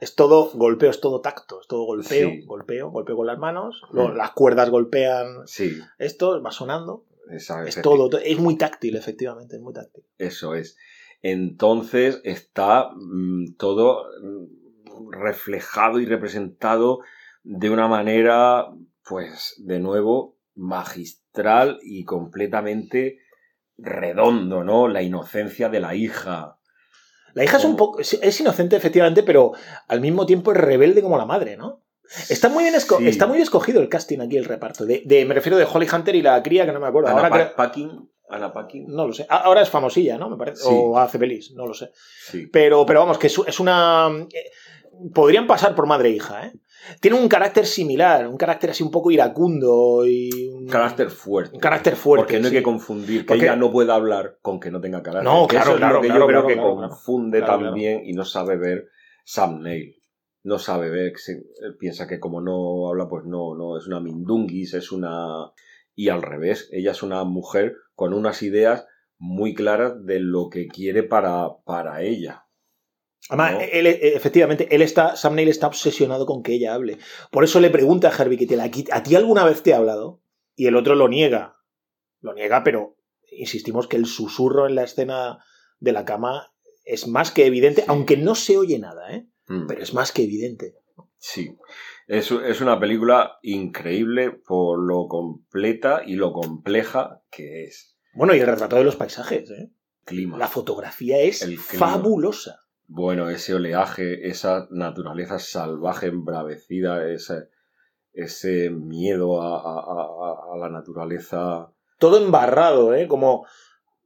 [0.00, 2.44] Es todo golpeo, es todo tacto, es todo golpeo, Sí.
[2.44, 4.16] golpeo, golpeo con las manos, luego Mm.
[4.16, 9.56] las cuerdas golpean Sí, esto, va sonando, esa- es todo, to- es muy táctil, efectivamente,
[9.56, 10.04] es muy táctil.
[10.18, 10.76] Eso es.
[11.20, 17.00] Entonces está mm, todo mm, reflejado y representado
[17.44, 18.66] de una manera,
[19.08, 23.18] pues, de nuevo, magistral y completamente
[23.78, 24.86] redondo, ¿no?
[24.88, 26.58] La inocencia de la hija.
[27.34, 29.52] La hija es un poco, es, inocente, efectivamente, pero
[29.88, 31.82] al mismo tiempo es rebelde como la madre, ¿no?
[32.28, 33.08] Está muy bien, esco- Sí.
[33.08, 34.84] está muy escogido el casting aquí, el reparto.
[34.84, 37.08] De, de- me refiero de Holly Hunter y la cría, que no me acuerdo.
[37.08, 38.84] Ana Ahora Pa- creo- Paquin, Ana Paquin.
[38.88, 39.24] no lo sé.
[39.30, 40.28] Ahora es famosilla, ¿no?
[40.28, 40.62] Me parece.
[40.62, 40.68] Sí.
[40.70, 41.90] O hace pelis, no lo sé.
[42.30, 42.46] Sí.
[42.52, 44.08] Pero, pero vamos, que es, es una.
[44.32, 44.50] eh,
[45.14, 46.52] Podrían pasar por madre e hija, ¿eh?
[47.00, 50.30] Tiene un carácter similar, un carácter así un poco iracundo y.
[50.52, 51.54] Un carácter fuerte.
[51.54, 52.22] un carácter fuerte.
[52.24, 52.56] Porque no hay sí.
[52.56, 55.24] que confundir que Porque- ella no pueda hablar con que no tenga carácter.
[55.32, 58.24] No, claro, Eso es claro, lo que claro, yo creo que confunde también y no
[58.24, 58.88] sabe ver
[59.24, 59.96] Sam Neill.
[60.44, 64.74] No sabe ver, él piensa que como no habla, pues no, no, es una mindunguis,
[64.74, 65.52] es una...
[65.94, 68.86] Y al revés, ella es una mujer con unas ideas
[69.18, 72.41] muy claras de lo que quiere para, para ella.
[73.28, 73.60] Además, ¿no?
[73.60, 76.98] él, eh, efectivamente, él está, Sam Neill está obsesionado con que ella hable.
[77.30, 79.78] Por eso le pregunta a Harvey Keitel, ¿a ti- ¿a ti alguna vez te ha
[79.78, 80.20] hablado?
[80.56, 81.56] Y el otro lo niega.
[82.20, 82.96] Lo niega, pero
[83.30, 85.38] insistimos que el susurro en la escena
[85.78, 86.52] de la cama
[86.84, 89.26] es más que evidente, aunque no se oye nada, ¿eh?
[89.46, 89.66] Mm.
[89.66, 90.74] Pero es más que evidente.
[91.16, 91.56] Sí,
[92.08, 97.96] es, es una película increíble por lo completa y lo compleja que es.
[98.14, 99.70] Bueno, y el retrato de los paisajes, ¿eh?
[100.04, 100.36] Clima.
[100.36, 101.42] La fotografía es
[101.78, 102.61] fabulosa.
[102.86, 107.48] Bueno, ese oleaje, esa naturaleza salvaje, embravecida, ese,
[108.12, 113.06] ese miedo a, a- a- a la naturaleza Todo embarrado, ¿eh?
[113.08, 113.46] Como,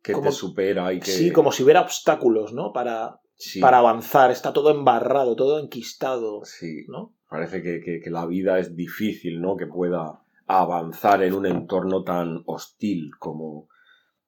[0.02, 1.10] que Como- te supera y que...
[1.10, 2.72] sí, como si hubiera obstáculos, ¿no?
[2.72, 4.30] Para, Sí, para avanzar.
[4.30, 7.12] Está todo embarrado, todo enquistado, sí, ¿no?
[7.28, 9.56] parece que, que- que la vida es difícil, ¿no?
[9.56, 13.68] Que pueda avanzar en un entorno tan hostil como,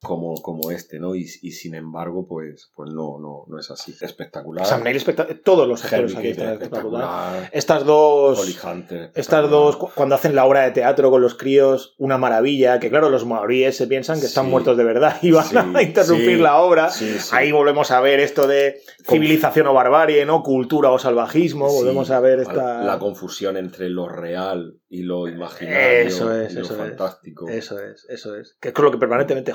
[0.00, 1.14] como, como este, ¿no?
[1.16, 3.94] Y, y sin embargo, pues, pues no, no, no es así.
[4.00, 4.64] Espectacular.
[4.64, 7.08] Sam Neill espectac- todos los actores aquí están espectaculares.
[7.08, 7.50] espectacular.
[7.52, 8.98] Estas dos, Hunter.
[9.02, 9.50] estas espectacular.
[9.50, 13.10] dos, cu- cuando hacen la obra de teatro con los críos, una maravilla, que claro,
[13.10, 14.50] los maoríes se piensan que están Sí.
[14.52, 16.90] muertos de verdad y van Sí, a interrumpir sí, la obra.
[17.32, 20.42] Ahí volvemos a ver esto de civilización o barbarie, ¿no?
[20.42, 22.82] Cultura o salvajismo, volvemos a ver esta...
[22.84, 25.78] La confusión entre lo real y lo imaginario.
[26.08, 26.78] Eso es, y lo eso es.
[26.78, 27.48] fantástico.
[27.48, 28.56] Eso es, eso es.
[28.60, 29.52] Que es con lo que permanentemente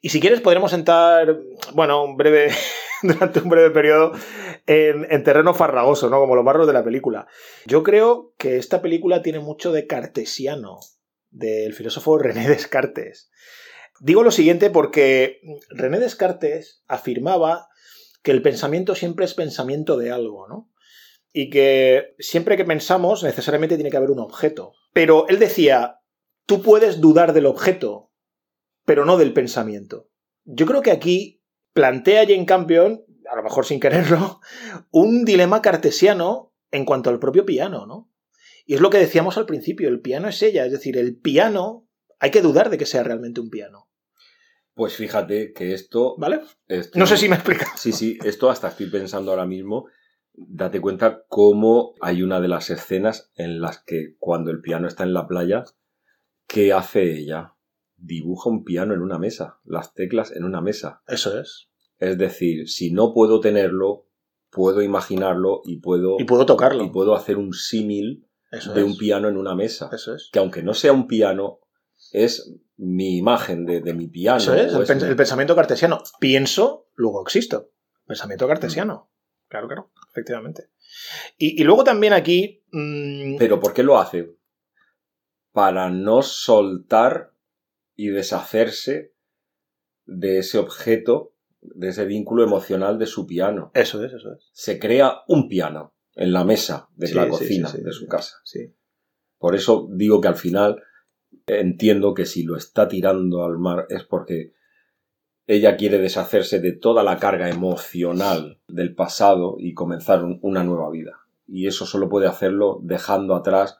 [0.00, 1.38] Y si quieres podremos entrar,
[1.74, 2.50] bueno, un breve,
[3.02, 4.12] durante un breve periodo
[4.66, 6.18] en, en terreno farragoso, ¿no?
[6.18, 7.26] Como los barros de la película.
[7.66, 10.80] Yo creo que esta película tiene mucho de cartesiano,
[11.30, 13.30] del filósofo René Descartes.
[14.00, 17.68] Digo lo siguiente porque René Descartes afirmaba
[18.22, 20.70] que el pensamiento siempre es pensamiento de algo, ¿no?
[21.32, 24.72] Y que siempre que pensamos necesariamente tiene que haber un objeto.
[24.92, 26.00] Pero él decía,
[26.46, 28.10] tú puedes dudar del objeto,
[28.86, 30.08] pero no del pensamiento.
[30.44, 31.42] Yo creo que aquí
[31.74, 34.40] plantea Jane Campion, a lo mejor sin quererlo,
[34.90, 38.10] un dilema cartesiano en cuanto al propio piano, ¿no?
[38.64, 41.86] Y es lo que decíamos al principio, el piano es ella, es decir, el piano
[42.18, 43.88] hay que dudar de que sea realmente un piano,
[44.74, 46.16] Pues fíjate que esto.
[46.18, 46.40] ¿vale?
[46.68, 47.66] esto- No sé si me explica.
[47.76, 49.86] Sí, sí, esto hasta estoy pensando ahora mismo.
[50.34, 55.02] Date cuenta cómo hay una de las escenas en las que cuando el piano está
[55.04, 55.64] en la playa,
[56.46, 57.54] ¿qué hace ella?
[57.96, 61.02] Dibuja un piano en una mesa, las teclas en una mesa.
[61.08, 61.68] Eso es.
[61.98, 64.06] Es decir, si no puedo tenerlo,
[64.50, 66.84] puedo imaginarlo y puedo, Y puedo tocarlo.
[66.84, 68.66] y puedo hacer un símil de es.
[68.86, 69.88] un piano en una mesa.
[69.92, 70.28] Eso es.
[70.32, 71.60] Que aunque no sea un piano,
[72.12, 74.36] es mi imagen de, de mi piano.
[74.38, 76.02] Eso es, el, es pens- mi- el pensamiento cartesiano.
[76.20, 77.70] Pienso, luego existo.
[78.06, 79.10] Pensamiento cartesiano.
[79.48, 80.68] Claro, claro, efectivamente.
[81.38, 82.62] Y, y luego también aquí.
[82.72, 84.36] mm, Pero ¿por qué lo hace?
[85.52, 87.32] Para no soltar
[87.96, 89.12] y deshacerse
[90.04, 93.70] de ese objeto, de ese vínculo emocional de su piano.
[93.74, 94.48] Eso es, eso es.
[94.52, 98.06] Se crea un piano en la mesa de Sí, la cocina sí, sí, de su
[98.06, 98.36] casa.
[98.44, 98.74] Sí.
[99.38, 100.82] Por eso digo que al final
[101.46, 104.52] entiendo que si lo está tirando al mar es porque
[105.46, 110.90] ella quiere deshacerse de toda la carga emocional del pasado y comenzar un- una nueva
[110.90, 111.20] vida.
[111.46, 113.78] Y eso solo puede hacerlo dejando atrás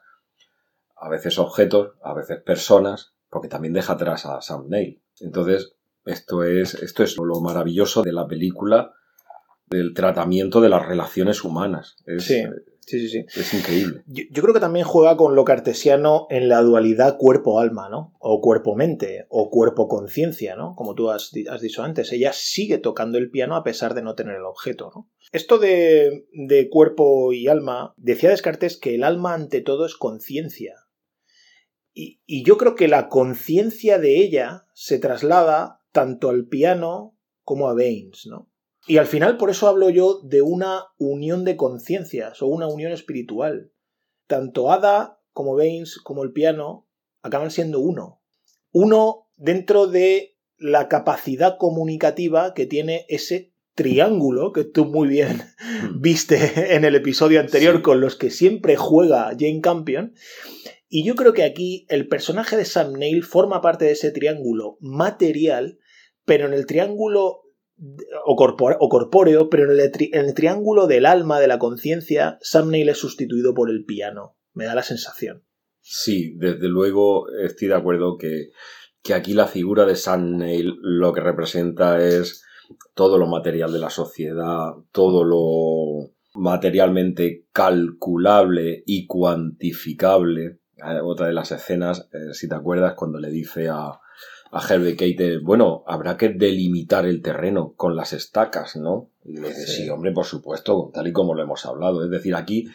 [0.95, 5.01] a veces objetos, a veces personas, porque también deja atrás a Sam Neill.
[5.19, 5.73] Entonces,
[6.05, 8.93] esto es, esto es lo maravilloso de la película,
[9.65, 11.97] del tratamiento de las relaciones humanas.
[12.05, 12.43] Es, Sí.
[12.87, 13.39] Sí, sí, sí.
[13.41, 14.03] Es increíble.
[14.05, 18.13] Yo, yo creo que también juega con lo cartesiano en la dualidad cuerpo-alma, ¿no?
[18.17, 20.73] O cuerpo-mente, o cuerpo-conciencia, ¿no?
[20.73, 22.13] Como tú has, has dicho antes.
[22.13, 25.09] Ella sigue tocando el piano a pesar de no tener el objeto, ¿no?
[25.33, 30.86] Esto de, de cuerpo y alma, decía Descartes que el alma ante todo es conciencia.
[31.99, 37.69] Y, y yo creo que la conciencia de ella se traslada tanto al piano como
[37.69, 38.47] a Baines, ¿no?
[38.85, 42.91] Y al final por eso hablo yo de una unión de conciencias o una unión
[42.91, 43.71] espiritual.
[44.27, 46.87] Tanto Ada como Baines como el piano
[47.23, 48.21] acaban siendo uno.
[48.71, 55.41] Uno dentro de la capacidad comunicativa que tiene ese triángulo que tú muy bien
[55.95, 57.81] viste en el episodio anterior Sí.
[57.81, 60.13] con los que siempre juega Jane Campion.
[60.89, 64.77] Y yo creo que aquí el personaje de Sam Neill forma parte de ese triángulo
[64.79, 65.79] material,
[66.25, 67.41] pero en el triángulo
[68.25, 72.71] o, corpóreo, pero en el, tri- en el triángulo del alma, de la conciencia, Sam
[72.71, 74.37] Neill es sustituido por el piano.
[74.53, 75.43] Me da la sensación.
[75.81, 78.49] Sí, desde luego estoy de acuerdo que,
[79.03, 82.43] que aquí la figura de Sam Neill lo que representa es
[82.95, 90.59] todo lo material de la sociedad, todo lo materialmente calculable y cuantificable.
[90.77, 93.99] Eh, Otra de las escenas, eh, si te acuerdas, cuando le dice a,
[94.51, 99.09] a Herbie Keitel, bueno, habrá que delimitar el terreno con las estacas, ¿no?
[99.25, 99.83] Y le dice, Sí.
[99.83, 102.03] sí, hombre, por supuesto, tal y como lo hemos hablado.
[102.03, 102.67] Es decir, aquí,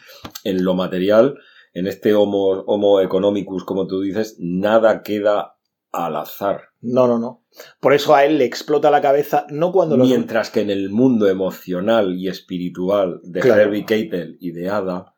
[0.43, 1.35] en lo material,
[1.73, 5.55] en este homo, homo economicus, como tú dices, nada queda
[5.91, 6.61] al azar.
[6.81, 7.43] No, no, no.
[7.79, 10.07] Por eso a él le explota la cabeza, no cuando los...
[10.07, 13.61] Mientras que en el mundo emocional y espiritual de Claro.
[13.61, 15.12] Herbie Keitel y de Ada,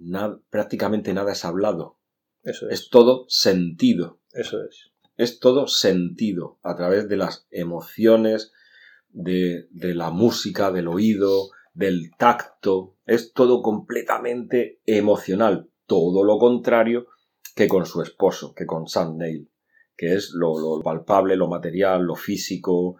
[0.00, 1.98] na- prácticamente nada es hablado.
[2.42, 2.80] Eso es.
[2.80, 4.20] Es todo sentido.
[4.32, 4.90] Eso es.
[5.16, 8.52] Es todo sentido a través de las emociones,
[9.10, 12.96] de, de la música, del oído, del tacto.
[13.06, 15.68] Es todo completamente emocional.
[15.86, 17.06] Todo lo contrario
[17.54, 19.50] que con su esposo, que con Sam Neill,
[19.96, 22.96] que es lo, lo palpable, lo material, lo físico,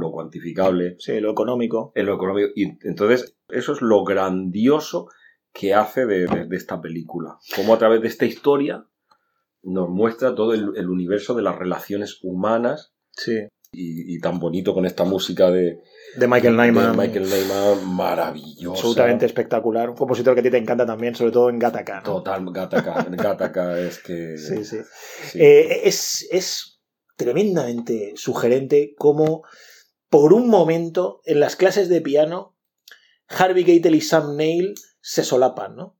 [0.00, 1.92] lo cuantificable, Sí, lo económico.
[1.94, 2.48] en lo económico.
[2.56, 5.08] Y entonces, eso es lo grandioso
[5.52, 7.38] que hace de, de- de esta película.
[7.56, 8.86] Como a través de esta historia
[9.62, 13.32] nos muestra todo el, el universo de las relaciones humanas Sí.
[13.72, 15.80] y, y tan bonito con esta música de,
[16.16, 16.96] De Michael de Nyman.
[16.96, 18.76] Michael Nyman, maravillosa.
[18.78, 19.90] Absolutamente espectacular.
[19.90, 21.96] Un compositor que a ti te encanta también, sobre todo en Gattaca.
[21.98, 22.02] ¿no?
[22.04, 24.38] Total, Gattaca, Gattaca es que...
[24.38, 24.78] Sí, sí.
[25.24, 25.38] sí.
[25.40, 26.80] Eh, es, es
[27.16, 29.42] tremendamente sugerente cómo
[30.08, 32.56] por un momento en las clases de piano
[33.28, 35.98] Harvey Keitel y Sam Neill se solapan, ¿no?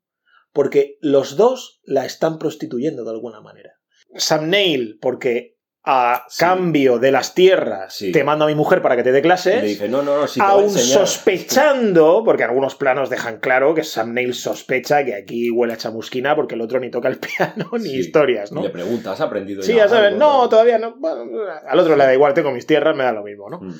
[0.52, 3.72] Porque los dos la están prostituyendo de alguna manera.
[4.16, 6.40] Sam Neill, porque a Sí.
[6.40, 8.12] cambio de las tierras Sí.
[8.12, 9.62] te mando a mi mujer para que te dé Y clases.
[9.62, 14.12] le dice, no, no, no, sí, Aún sospechando, porque algunos planos dejan claro que Sam
[14.14, 17.18] Neill sospecha que aquí huele a chamusquina porque el otro ni toca el
[17.64, 18.60] piano ni historias, ¿no?
[18.60, 20.96] Y le pregunta, ¿has aprendido Sí, ya ya sabes, algo, no, todavía no.
[20.98, 21.24] Bueno,
[21.66, 23.60] al otro le da igual, tengo mis tierras, me da lo mismo, ¿no?
[23.60, 23.74] Mm.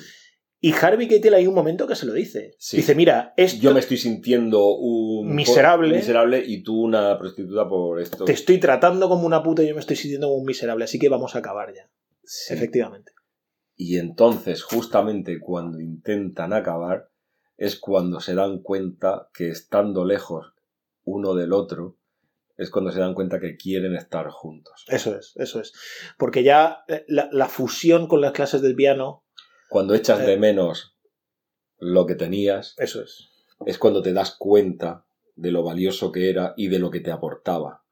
[0.63, 2.53] Y Harvey Keitel hay un momento que se lo dice.
[2.59, 2.77] Sí.
[2.77, 5.33] Dice, mira, esto Yo me estoy sintiendo un...
[5.33, 5.95] Miserable.
[5.95, 8.25] Miserable y tú una prostituta por esto.
[8.25, 10.99] te estoy tratando como una puta y yo me estoy sintiendo como un miserable, así
[10.99, 11.89] que vamos a acabar ya.
[12.23, 12.53] Sí.
[12.53, 13.11] Efectivamente.
[13.75, 17.09] Y entonces, justamente cuando intentan acabar,
[17.57, 20.53] es cuando se dan cuenta que estando lejos
[21.03, 21.97] uno del otro,
[22.55, 24.85] es cuando se dan cuenta que quieren estar juntos.
[24.87, 25.73] Eso es, eso es.
[26.19, 29.23] Porque ya eh, la, la fusión con las clases del piano,
[29.71, 30.25] Cuando echas Eh.
[30.25, 30.97] de menos
[31.79, 33.29] lo que tenías, eso es.
[33.65, 35.05] es cuando te das cuenta
[35.37, 37.85] de lo valioso que era y de lo que te aportaba.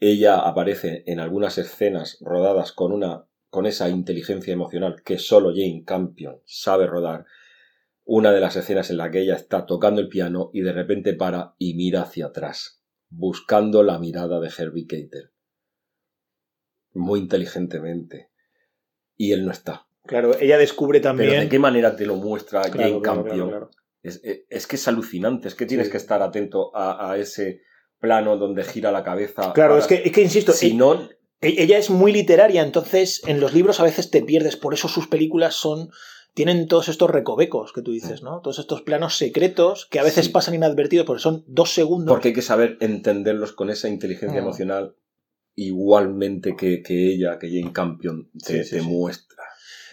[0.00, 5.84] Ella aparece en algunas escenas rodadas con una con esa inteligencia emocional que solo Jane
[5.84, 7.26] Campion sabe rodar.
[8.06, 11.12] Una de las escenas en la que ella está tocando el piano y de repente
[11.12, 15.30] para y mira hacia atrás, buscando la mirada de Herbie Keitel.
[16.94, 18.30] Muy inteligentemente.
[19.18, 19.87] Y él no está.
[20.08, 21.30] Claro, ella descubre también.
[21.30, 23.48] Pero ¿de qué manera te lo muestra Claro, Jane claro, Campion?
[23.48, 23.70] claro, claro.
[24.50, 25.90] Es, que es alucinante, es que tienes Sí.
[25.92, 27.60] que estar atento a, a ese
[28.00, 29.52] plano donde gira la cabeza.
[29.52, 30.94] Claro, para- es que, es que insisto, Si e- no,
[31.40, 34.88] e- ella es muy literaria, entonces en los libros a veces te pierdes, por eso
[34.88, 35.90] sus películas son
[36.34, 38.40] tienen todos estos recovecos que tú dices, ¿no?
[38.40, 40.30] Todos estos planos secretos que a veces Sí.
[40.32, 42.12] pasan inadvertidos porque son dos segundos.
[42.14, 44.44] porque hay que saber entenderlos con esa inteligencia Mm.
[44.44, 44.94] emocional
[45.56, 49.37] igualmente que, que ella, que Jane Campion te, Sí, sí, te muestra.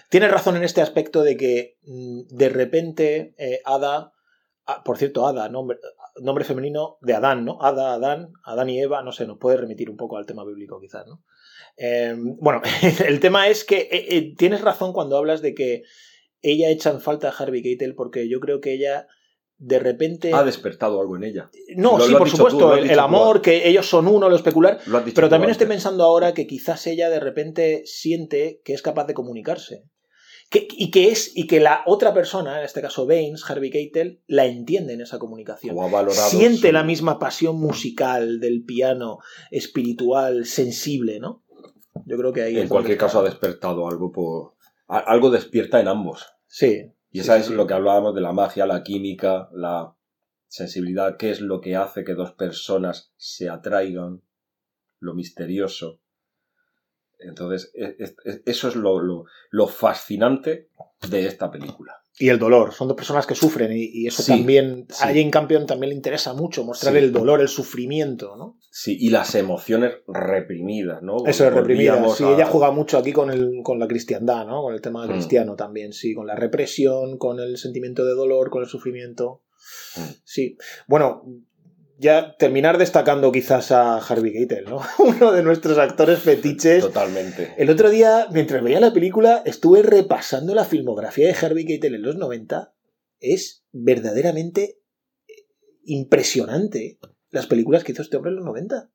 [0.09, 4.13] Tienes razón en este aspecto de que mm, de repente eh, Ada,
[4.65, 5.77] ah, por cierto, Ada, nombre,
[6.21, 7.61] nombre femenino de Adán, ¿no?
[7.61, 10.79] Ada, Adán, Adán y Eva, no sé, nos puede remitir un poco al tema bíblico
[10.79, 11.23] quizás, ¿no?
[11.77, 12.61] Eh, bueno,
[13.07, 15.83] el tema es que eh, eh, tienes razón cuando hablas de que
[16.41, 19.07] ella echa en falta a Harvey Keitel porque yo creo que ella
[19.57, 20.31] de repente...
[20.33, 21.49] Ha despertado algo en ella.
[21.75, 24.79] No, Lo- sí, lo por supuesto, tú, el, amor, que ellos son uno, lo especular,
[24.85, 29.05] Lo pero también estoy pensando ahora que quizás ella de repente siente que es capaz
[29.05, 29.83] de comunicarse.
[30.49, 34.21] Que- y que es y que la otra persona, en este caso Baines, Harvey Keitel,
[34.27, 35.75] la entiende en esa comunicación.
[35.77, 39.17] O ha valorado Siente su- la misma pasión musical del piano,
[39.51, 41.43] espiritual, sensible, ¿no?
[42.05, 42.59] Yo creo que ahí.
[42.59, 44.53] En cualquier caso ha despertado algo por...
[44.87, 46.27] Algo despierta en ambos.
[46.47, 46.91] Sí.
[47.11, 47.53] Y esa sí, es sí.
[47.53, 49.95] lo que hablábamos de la magia, la química, la
[50.47, 54.21] sensibilidad, qué es lo que hace que dos personas se atraigan,
[54.99, 55.99] lo misterioso.
[57.19, 60.69] Entonces, e- e- e- eso es lo, lo- lo fascinante
[61.09, 61.93] de esta película.
[62.17, 62.71] Y el dolor.
[62.73, 64.85] Son dos personas que sufren y, y eso Sí, también.
[64.89, 65.03] sí.
[65.03, 66.99] A Jane Campion también le interesa mucho mostrar Sí.
[66.99, 68.57] el dolor, el sufrimiento, ¿no?
[68.71, 71.17] Sí, y las emociones reprimidas, ¿no?
[71.25, 71.93] Eso es reprimida.
[71.95, 74.61] Volvíamos Sí, a- ella juega mucho aquí con, el, con la cristiandad, ¿no?
[74.61, 75.09] Con el tema Mm.
[75.11, 76.13] cristiano también, sí.
[76.13, 79.43] Con la represión, con el sentimiento de dolor, con el sufrimiento.
[79.97, 80.01] Mm.
[80.23, 80.57] Sí.
[80.87, 81.23] Bueno,
[81.97, 84.81] ya terminar destacando quizás a Harvey Keitel, ¿no?
[84.99, 86.81] Uno de nuestros actores fetiches.
[86.81, 87.53] Totalmente.
[87.57, 92.01] El otro día, mientras veía la película, estuve repasando la filmografía de Harvey Keitel en
[92.01, 92.73] los 90.
[93.19, 94.79] Es verdaderamente
[95.83, 98.89] impresionante las películas que hizo este hombre en los 90.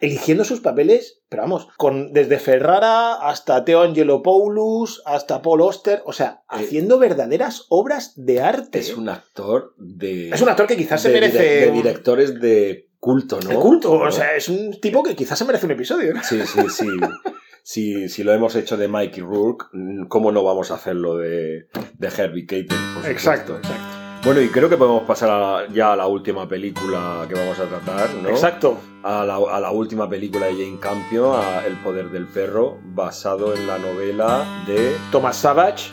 [0.00, 6.12] Eligiendo sus papeles, pero vamos, con, desde Ferrara hasta Theo Angelopoulos, hasta Paul Oster, o
[6.12, 8.78] sea, Eh, haciendo verdaderas obras de arte.
[8.78, 10.30] Es un actor de...
[10.30, 11.38] Es un actor que quizás se merece...
[11.38, 13.48] de directores de culto, ¿no?
[13.50, 14.04] de culto, ¿No?
[14.04, 16.14] o sea, es un tipo que quizás se merece un episodio.
[16.14, 16.22] ¿no?
[16.22, 16.86] Sí, sí, sí.
[17.62, 19.66] Si, si lo hemos hecho de Mikey Rourke,
[20.08, 21.68] ¿cómo no vamos a hacerlo de,
[21.98, 23.10] de Herbie por supuesto?
[23.10, 23.60] exacto.
[24.24, 27.64] Bueno, y creo que podemos pasar a- ya a la última película que vamos a
[27.64, 28.28] tratar, ¿no?
[28.28, 28.78] Exacto.
[29.02, 33.54] A la, a la última película de Jane Campion, a El poder del perro, basado
[33.54, 34.94] en la novela de...
[35.12, 35.92] Thomas Savage.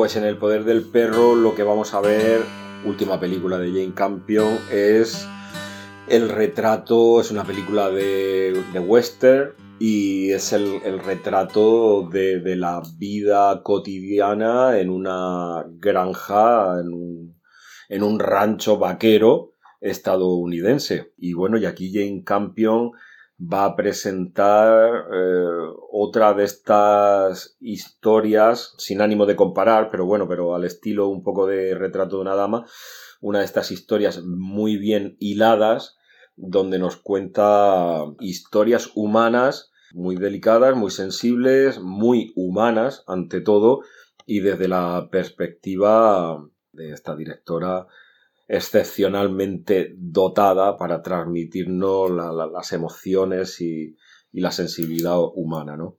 [0.00, 2.40] Pues en El poder del perro lo que vamos a ver,
[2.86, 5.28] última película de Jane Campion, es
[6.08, 12.56] el retrato, es una película de, de western y es el, el retrato de, de
[12.56, 17.40] la vida cotidiana en una granja, en un,
[17.90, 21.12] en un rancho vaquero estadounidense.
[21.18, 22.92] Y bueno, y aquí Jane Campion
[23.40, 30.54] va a presentar eh, otra de estas historias, sin ánimo de comparar, pero bueno, pero
[30.54, 32.66] al estilo un poco de retrato de una dama,
[33.20, 35.96] una de estas historias muy bien hiladas,
[36.36, 43.80] donde nos cuenta historias humanas muy delicadas, muy sensibles, muy humanas ante todo,
[44.26, 47.86] y desde la perspectiva de esta directora
[48.50, 53.96] excepcionalmente dotada para transmitirnos la- la- las emociones y,
[54.32, 55.98] y la sensibilidad humana, ¿no?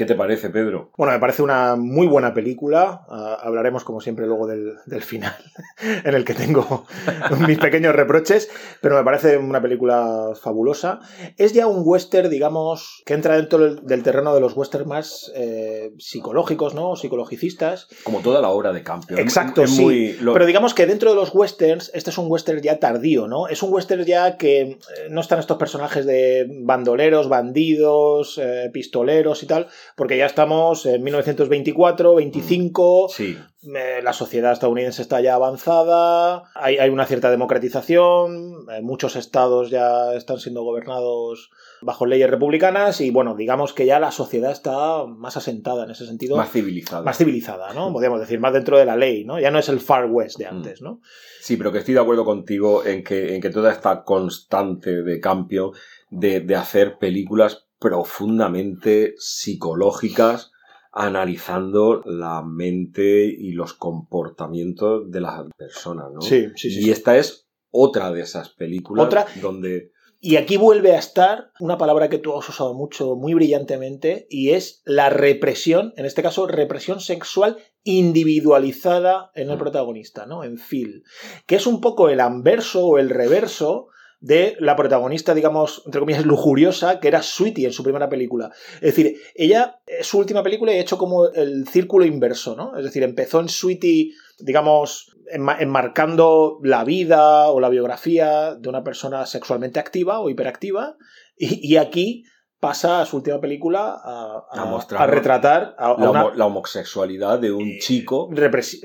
[0.00, 0.92] ¿Qué te parece, Pedro?
[0.96, 3.02] Bueno, me parece una muy buena película.
[3.10, 5.34] Ah, hablaremos, como siempre, luego del, del final,
[6.04, 6.86] en el que tengo
[7.46, 8.48] mis pequeños reproches,
[8.80, 11.00] pero me parece una película fabulosa.
[11.36, 15.32] Es ya un western, digamos, que entra dentro del, del terreno de los westerns más
[15.36, 16.96] eh, psicológicos, ¿no?
[16.96, 17.86] Psicologicistas.
[18.02, 19.20] Como toda la obra de Campion.
[19.20, 19.82] Exacto, Es sí.
[19.82, 23.48] muy- Pero digamos que dentro de los westerns, este es un western ya tardío, ¿no?
[23.48, 24.78] Es un western ya que eh,
[25.10, 29.68] no están estos personajes de bandoleros, bandidos, eh, pistoleros y tal.
[29.96, 33.36] Porque ya estamos en 1924, 25, Sí.
[33.76, 39.70] eh, la sociedad estadounidense está ya avanzada, hay, hay una cierta democratización, eh, muchos estados
[39.70, 41.50] ya están siendo gobernados
[41.82, 46.06] bajo leyes republicanas y bueno, digamos que ya la sociedad está más asentada en ese
[46.06, 46.36] sentido.
[46.36, 47.04] Más civilizado.
[47.04, 47.92] más civilizada, ¿no?
[47.92, 49.40] Podríamos decir, más dentro de la ley, ¿no?
[49.40, 50.42] Ya no es el Far West Mm.
[50.42, 51.00] de antes, ¿no?
[51.40, 55.20] Sí, pero que estoy de acuerdo contigo en que, en que toda esta constante de
[55.20, 55.72] cambio
[56.10, 60.52] de, de hacer películas profundamente psicológicas,
[60.92, 66.20] analizando la mente y los comportamientos de las personas, ¿no?
[66.20, 66.86] Sí, sí, sí.
[66.86, 71.78] Y esta es otra de esas películas Otra- donde Y aquí vuelve a estar una
[71.78, 76.46] palabra que tú has usado mucho, muy brillantemente, y es la represión, en este caso,
[76.46, 79.60] represión sexual individualizada en el Mm.
[79.60, 80.44] protagonista, ¿no?
[80.44, 81.04] En Phil.
[81.46, 83.86] Que es un poco el anverso o el reverso
[84.20, 88.52] de la protagonista, digamos, entre comillas, lujuriosa, que era Sweetie en su primera película.
[88.74, 92.76] Es decir, ella, es su última película ha hecho como el círculo inverso, ¿no?
[92.76, 98.84] Es decir, empezó en Sweetie, digamos, enma- enmarcando la vida o la biografía de una
[98.84, 100.96] persona sexualmente activa o hiperactiva,
[101.38, 102.24] y, y aquí
[102.60, 106.32] pasa a su última película a, a- A mostrar, a retratar a, la, una homo-
[106.34, 108.28] la homosexualidad de un eh, chico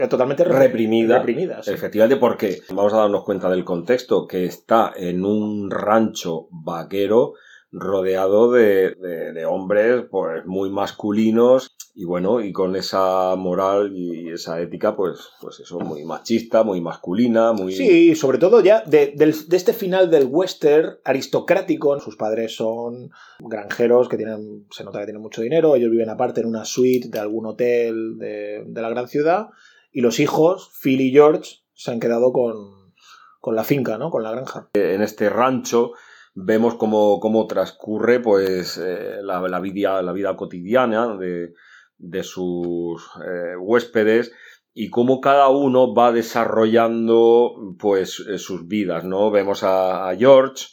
[0.10, 1.72] totalmente reprimida, reprimida, sí.
[1.72, 7.34] Efectivamente, porque vamos a darnos cuenta del contexto, que está en un rancho vaquero
[7.72, 14.30] rodeado de, de- de hombres pues muy masculinos y bueno, y con esa moral y
[14.30, 17.72] esa ética, pues, pues eso, muy machista, muy masculina, muy...
[17.72, 21.98] Sí, sobre todo ya de, del- de este final del western aristocrático.
[22.02, 25.76] Sus padres son granjeros que tienen, se nota que tienen mucho dinero.
[25.76, 29.48] Ellos viven aparte en una suite de algún hotel de, de la gran ciudad.
[29.92, 32.92] Y los hijos, Phil y George, se han quedado con,
[33.40, 34.10] con la finca, ¿no?
[34.12, 34.68] Con la granja.
[34.74, 35.94] en este rancho
[36.34, 41.54] vemos cómo, cómo transcurre pues eh, la, la vida, la vida cotidiana de,
[41.98, 44.32] de sus eh, huéspedes
[44.74, 49.32] y cómo cada uno va desarrollando pues eh, sus vidas, ¿no?
[49.32, 50.68] Vemos a, George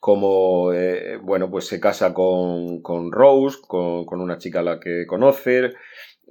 [0.00, 4.80] como, eh, bueno, pues se casa con, con Rose, con, con una chica a la
[4.80, 5.74] que conoce,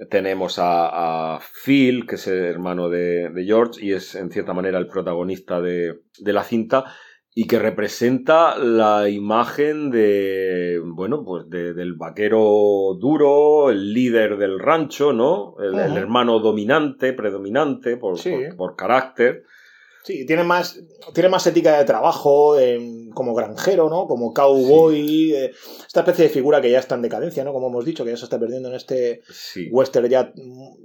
[0.09, 4.53] tenemos a, a Phil, que es el hermano de, de George y es en cierta
[4.53, 6.86] manera el protagonista de, de la cinta
[7.34, 14.59] y que representa la imagen de, bueno, pues de- del vaquero duro, el líder del
[14.59, 15.55] rancho, ¿no?
[15.59, 18.32] El, hermano dominante, predominante por, Sí.
[18.32, 19.43] por, por carácter.
[20.03, 20.79] Sí, tiene más,
[21.13, 24.07] tiene más ética de trabajo em, como granjero, ¿no?
[24.07, 25.31] Como cowboy.
[25.33, 25.51] eh,
[25.85, 27.53] esta especie de figura que ya está en decadencia, ¿no?
[27.53, 29.67] Como hemos dicho, que ya se está perdiendo en este Sí.
[29.71, 30.33] western ya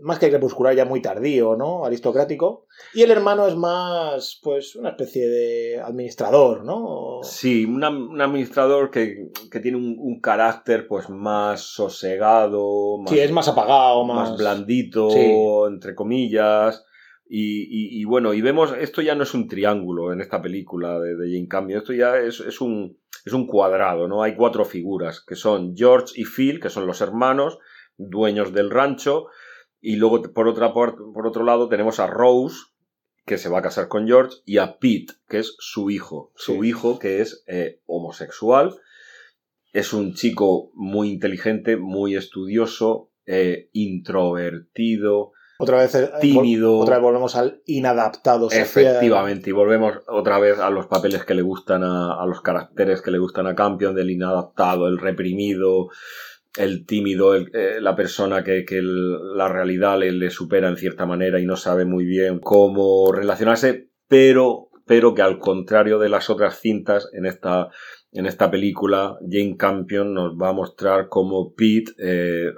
[0.02, 1.84] más que crepuscular, ya muy tardío, ¿no?
[1.86, 2.66] Aristocrático.
[2.94, 7.20] Y el hermano es más, pues, una especie de administrador, ¿no?
[7.22, 13.10] Sí, un am- un administrador que, que tiene un, un carácter pues más sosegado, más,
[13.10, 15.32] Sí, es más apagado, más, más blandito, Sí.
[15.68, 16.84] entre comillas.
[17.28, 21.00] Y, y- y bueno, y vemos, esto ya no es un triángulo en esta película
[21.00, 24.22] de, de Jane Campion, esto ya es, es un, es un cuadrado, ¿no?
[24.22, 27.58] Hay cuatro figuras, que son George y Phil, que son los hermanos,
[27.96, 29.26] dueños del rancho,
[29.80, 32.56] y luego por, otra, por, por otro lado tenemos a Rose,
[33.24, 36.62] que se va a casar con George, y a Pete, que es su hijo, su
[36.62, 36.68] Sí.
[36.68, 38.72] hijo que es eh, homosexual,
[39.72, 46.78] es un chico muy inteligente, muy estudioso, eh, introvertido, Otra vez, eh, tímido.
[46.78, 48.62] otra vez volvemos al inadaptado social.
[48.66, 53.00] Efectivamente, y volvemos otra vez a los papeles que le gustan a, a los caracteres
[53.02, 55.88] que le gustan a Campion, del inadaptado, el reprimido,
[56.58, 60.76] el tímido, el- eh, la persona que, que el- la realidad le, le supera en
[60.76, 66.08] cierta manera y no sabe muy bien cómo relacionarse, pero, pero que al contrario de
[66.08, 67.68] las otras cintas, en esta,
[68.12, 72.52] en esta película, Jane Campion nos va a mostrar cómo Pete eh,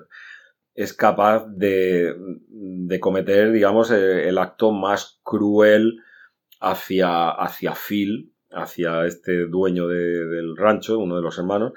[0.79, 2.15] es capaz de,
[2.49, 5.99] de cometer, digamos, el acto más cruel
[6.61, 11.73] hacia, hacia Phil, hacia este dueño de- del rancho, uno de los hermanos,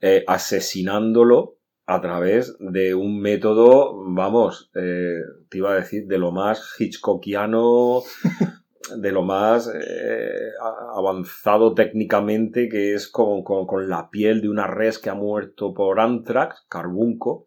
[0.00, 5.18] eh, asesinándolo a través de un método, vamos, eh,
[5.50, 8.00] te iba a decir, de lo más hitchcockiano,
[8.96, 10.50] de lo más eh,
[10.96, 15.74] avanzado técnicamente, que es con, con- con la piel de una res que ha muerto
[15.74, 17.46] por anthrax, carbunco,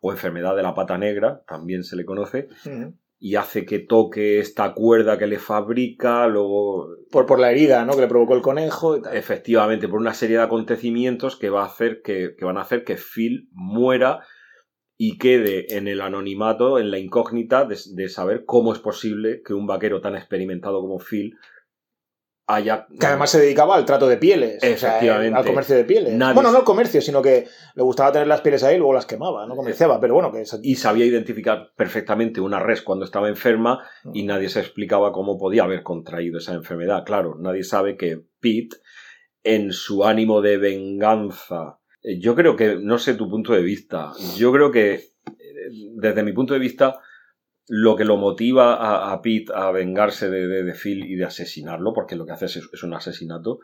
[0.00, 2.94] o enfermedad de la pata negra, también se le conoce, Ujú.
[3.18, 7.94] y hace que toque esta cuerda que le fabrica, luego Por, por la herida, ¿no?
[7.94, 9.16] Que le provocó el conejo y tal.
[9.16, 12.84] efectivamente por una serie de acontecimientos que va a hacer que, que van a hacer
[12.84, 14.20] que Phil muera
[14.96, 19.54] y quede en el anonimato, en la incógnita de, de saber cómo es posible que
[19.54, 21.36] un vaquero tan experimentado como Phil
[22.50, 22.86] haya...
[22.98, 24.62] Que además se dedicaba al trato de pieles.
[24.62, 25.28] Efectivamente.
[25.28, 26.14] O sea, al comercio de pieles.
[26.14, 28.94] Nadie- Bueno, no al comercio, sino que le gustaba tener las pieles ahí y luego
[28.94, 30.00] las quemaba, no comerciaba.
[30.00, 33.84] Pero bueno, que Y sabía identificar perfectamente una res cuando estaba enferma
[34.14, 37.04] y nadie se explicaba cómo podía haber contraído esa enfermedad.
[37.04, 38.78] Claro, nadie sabe que Pete,
[39.44, 44.12] en su ánimo de venganza, eh, yo creo que, no sé tu punto de vista,
[44.36, 45.02] yo creo que, eh,
[45.96, 46.98] desde mi punto de vista,
[47.68, 52.24] lo que lo motiva a, Pete a vengarse de, Phil y de asesinarlo, porque lo
[52.24, 53.60] que hace es, un asesinato,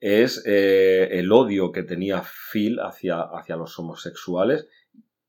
[0.00, 4.66] es eh, el odio que tenía Phil hacia, hacia los homosexuales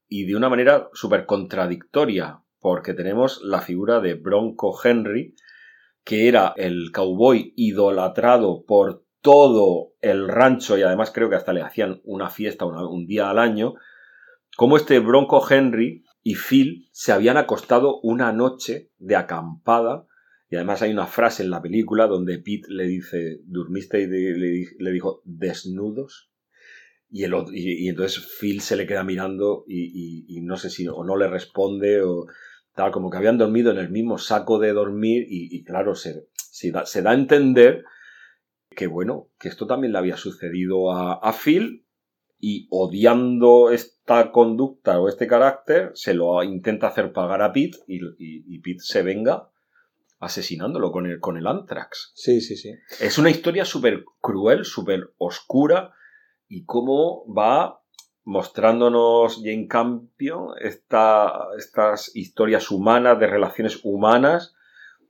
[0.07, 5.35] y de una manera súper contradictoria, porque tenemos la figura de Bronco Henry,
[6.03, 11.61] que era el cowboy idolatrado por todo el rancho y además creo que hasta le
[11.61, 13.75] hacían una fiesta un día al año,
[14.57, 20.07] como este Bronco Henry y Phil se habían acostado una noche de acampada
[20.49, 24.01] y además hay una frase en la película donde Pete le dice, ¿durmiste?
[24.01, 26.31] Y le, le di- le dijo, ¿desnudos?
[27.09, 31.03] Y, el, otro- y, entonces Phil se le queda mirando y, no sé si o
[31.03, 32.25] no le responde o
[32.75, 36.71] tal, como que habían dormido en el mismo saco de dormir y, claro, se, se
[37.01, 37.83] da a entender
[38.75, 41.85] que bueno, que esto también le había sucedido a, a Phil
[42.39, 43.71] y odiando
[44.05, 48.59] esta conducta o este carácter, se lo intenta hacer pagar a Pete y, y- y
[48.59, 49.47] Pete se venga
[50.19, 52.11] asesinándolo con el, con el Anthrax.
[52.13, 52.73] Sí, sí, sí.
[52.99, 55.93] Es una historia súper cruel, súper oscura
[56.49, 57.79] y cómo va
[58.25, 64.53] mostrándonos Jane Campion esta- estas historias humanas, de relaciones humanas,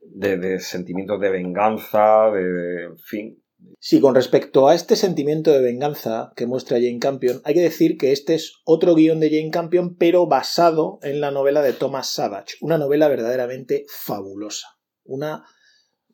[0.02, 3.43] de, de sentimientos de venganza, de, de- en fin.
[3.80, 7.98] Sí, con respecto a este sentimiento de venganza que muestra Jane Campion, hay que decir
[7.98, 12.08] que este es otro guion de Jane Campion, pero basado en la novela de Thomas
[12.08, 14.68] Savage, una novela verdaderamente fabulosa,
[15.04, 15.44] una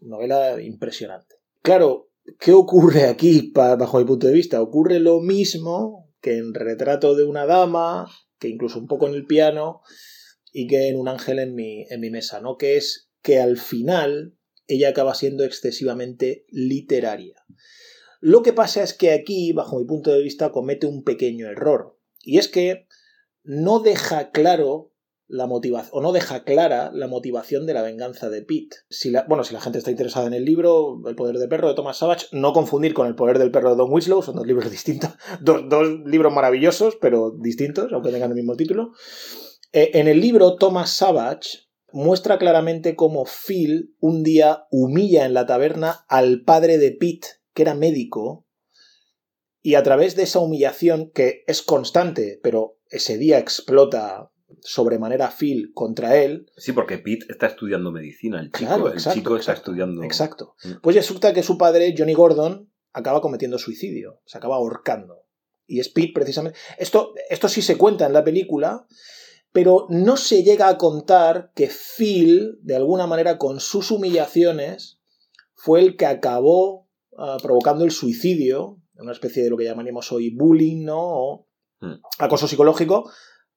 [0.02, 1.36] novela impresionante.
[1.62, 4.62] Claro, ¿qué ocurre aquí bajo mi punto de vista?
[4.62, 9.26] Ocurre lo mismo que en Retrato de una dama, que incluso un poco en el
[9.26, 9.82] piano,
[10.52, 12.58] y que en Un ángel en mi, en mi mesa, ¿no?
[12.58, 14.36] Que es que al final
[14.70, 17.43] ella acaba siendo excesivamente literaria.
[18.22, 21.97] Lo que pasa es que aquí, bajo mi punto de vista, comete un pequeño error.
[22.22, 22.88] Y es que
[23.43, 24.93] no deja claro
[25.28, 28.78] la motivación, o no deja clara la motivación de la venganza de Pete.
[28.89, 31.67] Si la, bueno, si la gente está interesada en el libro El poder del perro
[31.67, 34.45] de Thomas Savage, no confundir con El poder del perro de Don Winslow, son dos
[34.45, 38.91] libros distintos, dos, dos libros maravillosos, pero distintos, aunque tengan el mismo título.
[39.72, 45.46] Eh, en el libro, Thomas Savage muestra claramente cómo Phil un día humilla en la
[45.46, 48.46] taberna al padre de Pete, que era médico,
[49.62, 54.32] y a través de esa humillación, que es constante, pero ese día explota
[54.62, 59.38] sobremanera Phil contra él, Sí, porque Pete está estudiando medicina, el chico, Claro, el chico
[59.38, 60.04] está exacto, estudiando.
[60.04, 60.56] Exacto.
[60.64, 60.82] Mm.
[60.82, 65.26] Pues resulta que su padre, Johnny Gordon, acaba cometiendo suicidio, se acaba ahorcando.
[65.68, 66.58] Y es Pete, precisamente.
[66.78, 68.88] Esto, esto sí se cuenta en la película,
[69.52, 75.00] pero no se llega a contar que Phil, de alguna manera, con sus humillaciones,
[75.56, 76.88] fue el que acabó
[77.18, 81.00] ah, provocando el suicidio, una especie de lo que llamaríamos hoy bullying, ¿no?
[81.00, 81.50] O
[81.82, 82.02] Mm.
[82.20, 83.10] acoso psicológico,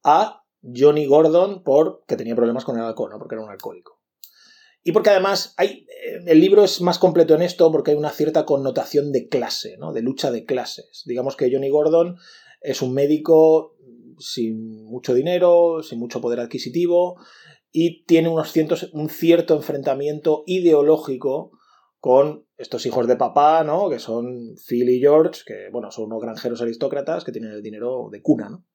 [0.04, 3.18] a Johnny Gordon porque tenía problemas con el alcohol, ¿no?
[3.18, 4.00] Porque era un alcohólico.
[4.84, 8.10] Y porque además hay, eh, el libro es más completo en esto porque hay una
[8.10, 9.92] cierta connotación de clase, ¿no?
[9.92, 11.02] de lucha de clases.
[11.06, 12.16] Digamos que Johnny Gordon
[12.60, 13.76] es un médico
[14.18, 17.16] sin mucho dinero, sin mucho poder adquisitivo
[17.72, 18.54] y tiene unos
[18.92, 21.52] un cierto enfrentamiento ideológico
[21.98, 23.88] con estos hijos de papá, ¿no?
[23.88, 28.08] que son Phil y George, que bueno, son unos granjeros aristócratas que tienen el dinero
[28.10, 28.50] de cuna.
[28.50, 28.66] ¿no?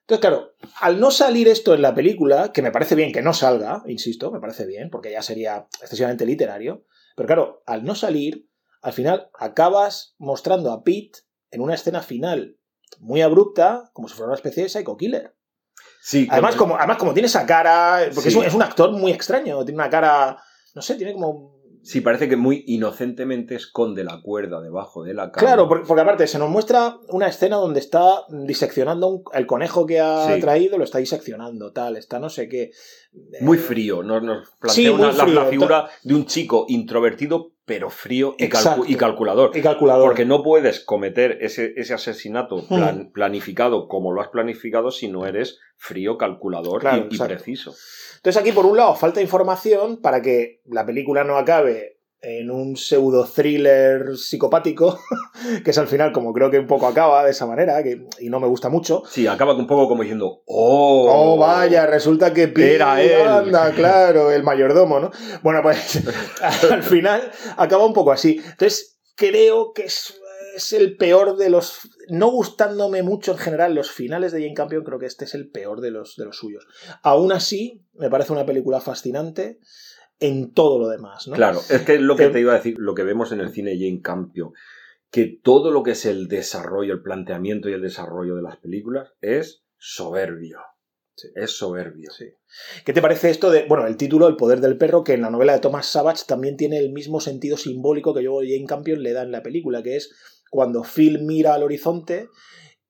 [0.00, 3.34] Entonces, claro, al no salir esto en la película, que me parece bien que no
[3.34, 6.84] salga, insisto, me parece bien, porque ya sería excesivamente literario,
[7.16, 8.48] pero claro, al no salir,
[8.82, 12.58] al final acabas mostrando a Pete en una escena final
[13.00, 15.34] muy abrupta, como si fuera una especie de psycho killer.
[16.02, 18.36] Sí, Además, como, además, como tiene esa cara, porque Sí.
[18.36, 20.36] es, un, es un actor muy extraño, tiene una cara,
[20.74, 21.54] no sé, tiene como...
[21.82, 25.46] Sí, parece que muy inocentemente esconde la cuerda debajo de la cama.
[25.46, 29.84] Claro, porque, porque aparte se nos muestra una escena donde está diseccionando un- el conejo
[29.84, 30.40] que ha Sí.
[30.40, 32.70] traído, lo está diseccionando, tal, está no sé qué.
[33.42, 38.44] Muy frío, nos, nos plantea una- la, figura de un chico introvertido, pero frío y,
[38.44, 38.84] calcu- Exacto.
[38.86, 39.50] y calculador.
[39.56, 40.04] Y calculador.
[40.06, 45.26] Porque no puedes cometer ese, ese asesinato plan- planificado como lo has planificado si no
[45.26, 47.74] eres frío, calculador Claro, y- y, preciso.
[48.16, 51.93] Entonces aquí, por un lado, falta información para que la película no acabe
[52.24, 54.98] en un pseudo thriller psicopático,
[55.64, 58.30] que es al final como creo que un poco acaba de esa manera, que, y
[58.30, 59.02] no me gusta mucho.
[59.06, 63.26] Sí, acaba un poco como diciendo, oh, oh vaya, resulta que era él.
[63.26, 65.10] Anda, claro, el mayordomo, ¿no?
[65.42, 66.02] Bueno, pues
[66.70, 68.40] al final acaba un poco así.
[68.42, 70.14] Entonces, creo que es,
[70.56, 71.90] es, el peor de los...
[72.08, 75.50] No gustándome mucho en general los finales de Jane Campion, creo que este es el
[75.50, 76.66] peor de los, de los suyos.
[77.02, 79.58] Aún así, me parece una película fascinante
[80.20, 81.34] en todo lo demás, ¿no?
[81.34, 83.50] Claro, es que es lo que te iba a decir, lo que vemos en el
[83.50, 84.52] cine Jane Campion,
[85.10, 89.12] que todo lo que es el desarrollo, el planteamiento y el desarrollo de las películas
[89.20, 90.58] es soberbio.
[91.16, 91.28] Sí.
[91.36, 92.10] Es soberbio.
[92.10, 92.26] Sí.
[92.84, 95.30] ¿Qué te parece esto de, bueno, el título El poder del perro, que en la
[95.30, 99.12] novela de Thomas Savage también tiene el mismo sentido simbólico que yo Jane Campion le
[99.12, 100.12] da en la película, que es
[100.50, 102.28] cuando Phil mira al horizonte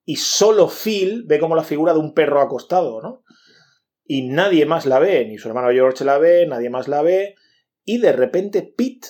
[0.06, 3.23] y solo Phil ve como la figura de un perro acostado, ¿no?
[4.06, 7.36] Y nadie más la ve, ni su hermano George la ve, nadie más la ve,
[7.84, 9.08] y de repente Pete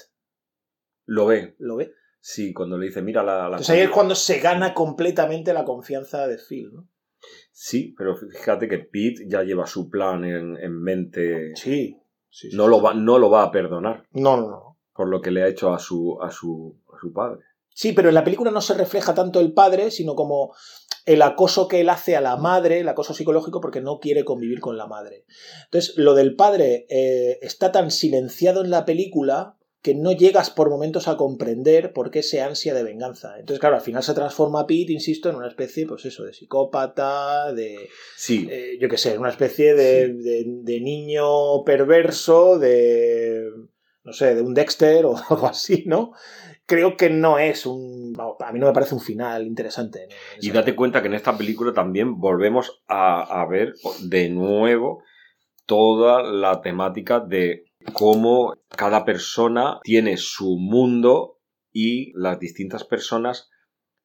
[1.06, 1.54] lo ve.
[1.58, 1.92] Lo ve.
[2.20, 3.36] Sí, cuando le dice, mira la...
[3.36, 6.88] la Entonces ahí es cuando se gana completamente la confianza de Phil, ¿no?
[7.52, 11.52] Sí, pero fíjate que Pete ya lleva su plan en, en mente.
[11.54, 11.98] Sí.
[12.30, 14.06] sí, sí no, Lo va, no lo va a perdonar.
[14.12, 14.78] No, no, no.
[14.94, 17.40] Por lo que le ha hecho a su, a su, a su padre.
[17.68, 20.54] Sí, pero en la película no se refleja tanto el padre, sino como
[21.06, 24.60] el acoso que él hace a la madre, el acoso psicológico, porque no quiere convivir
[24.60, 25.24] con la madre.
[25.64, 30.70] Entonces, lo del padre eh, está tan silenciado en la película que no llegas por
[30.70, 33.38] momentos a comprender por qué ese ansia de venganza.
[33.38, 37.52] Entonces, claro, al final se transforma Pete, insisto, en una especie, pues eso, de psicópata,
[37.52, 37.90] de...
[38.16, 38.48] Sí.
[38.50, 40.12] Eh, yo qué sé, una especie de, sí.
[40.22, 43.44] de, de niño perverso, de...
[44.04, 46.12] no sé, de un Dexter o algo así, ¿no?
[46.66, 48.14] Creo que no es un.
[48.40, 50.08] A mí no me parece un final interesante.
[50.40, 55.02] Y date cuenta que en esta película también volvemos a, a, ver de nuevo
[55.66, 61.38] toda la temática de cómo cada persona tiene su mundo
[61.72, 63.50] y las distintas personas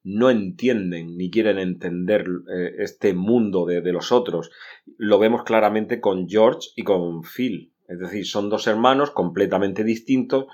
[0.03, 4.49] no entienden ni quieren entender eh, este mundo de, de los otros.
[4.97, 7.73] Lo vemos claramente con George y con Phil.
[7.87, 10.45] Es decir, son dos hermanos completamente distintos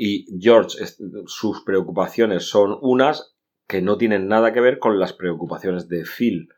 [0.00, 0.78] y George,
[1.26, 3.34] sus preocupaciones son unas
[3.66, 6.48] que no tienen nada que ver con las preocupaciones de Phil.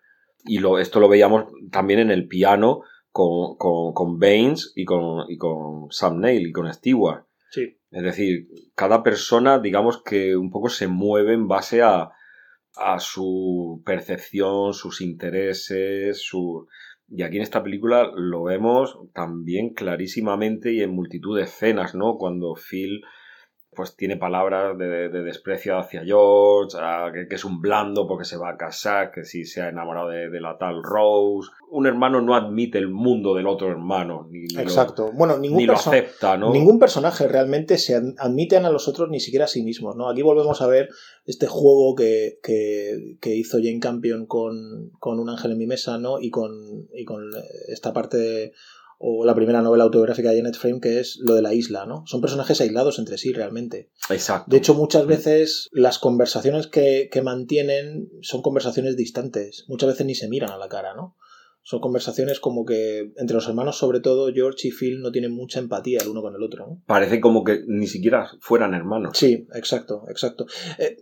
[0.44, 5.24] Y lo, esto lo veíamos también en el piano con, con, con Baines y con,
[5.30, 7.24] y con Sam Neill y con Stewart.
[7.50, 7.78] Sí.
[7.90, 12.10] Es decir, cada persona, digamos que un poco se mueve en base a,
[12.76, 16.68] a su percepción, sus intereses, su...
[17.08, 22.18] Y aquí en esta película lo vemos también clarísimamente y en multitud de escenas, ¿no?
[22.18, 23.00] Cuando Phil
[23.80, 28.26] pues tiene palabras de, de desprecio hacia George, a, que, que, es un blando porque
[28.26, 31.48] se va a casar, que si se ha enamorado de, de, la tal Rose.
[31.70, 34.28] Un hermano no admite el mundo del otro hermano.
[34.30, 35.06] Ni, ni Exacto.
[35.06, 36.52] Lo, bueno, ningún, ni lo acepta, ¿no?
[36.52, 39.96] ningún personaje realmente se admiten a los otros ni siquiera a sí mismos.
[39.96, 40.10] ¿no?
[40.10, 40.90] Aquí volvemos a ver
[41.24, 45.96] este juego que, que, que hizo Jane Campion con, con Un ángel en mi mesa
[45.96, 46.20] ¿no?
[46.20, 46.52] y, con,
[46.92, 47.30] y con
[47.68, 48.52] esta parte de
[49.02, 52.04] o la primera novela autobiográfica de Janet Frame, que es lo de la isla, ¿no?
[52.06, 53.90] Son personajes aislados entre sí realmente.
[54.10, 54.50] Exacto.
[54.50, 59.64] De hecho, muchas veces las conversaciones que, que, mantienen son conversaciones distantes.
[59.68, 61.16] Muchas veces ni se miran a la cara, ¿no?
[61.62, 65.60] Son conversaciones como que entre los hermanos, sobre todo, George y Phil no tienen mucha
[65.60, 66.82] empatía el uno con el otro, ¿no?
[66.86, 69.16] Parece como que ni siquiera fueran hermanos.
[69.16, 70.44] Sí, exacto, exacto.
[70.78, 70.98] Eh,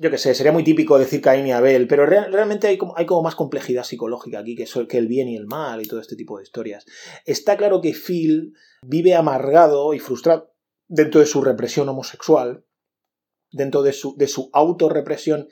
[0.00, 2.96] yo qué sé, sería muy típico decir Caín y Abel, pero re realmente hay como,
[2.96, 6.16] hay como, más complejidad psicológica aquí, que el bien y el mal y todo este
[6.16, 6.84] tipo de historias.
[7.24, 10.54] Está claro que Phil vive amargado y frustrado
[10.88, 12.64] dentro de su represión homosexual,
[13.50, 15.48] dentro de su, de su autorrepresión,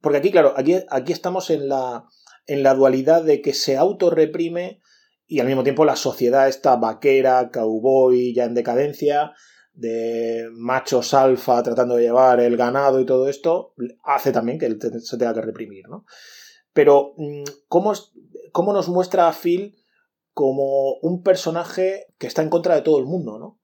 [0.00, 2.04] porque aquí, claro, aquí, aquí estamos en la,
[2.46, 4.80] en la dualidad de que se autorreprime
[5.26, 9.32] y al mismo tiempo la sociedad está vaquera, cowboy, ya en decadencia,
[9.78, 14.78] de machos alfa tratando de llevar el ganado y todo esto, hace también que él
[14.80, 16.04] se tenga que reprimir, ¿no?
[16.72, 17.14] Pero,
[17.68, 18.12] ¿cómo, es,
[18.52, 19.76] cómo nos muestra a Phil
[20.34, 23.60] como un personaje que está en contra de todo el mundo, ¿no?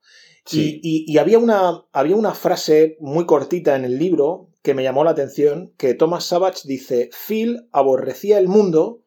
[0.47, 0.81] Sí.
[0.83, 4.83] Y, y, y, había, una, había una frase muy cortita en el libro que me
[4.83, 9.03] llamó la atención, que Thomas Savage dice, Phil aborrecía el mundo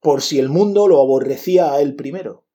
[0.00, 2.45] por si el mundo lo aborrecía a él primero.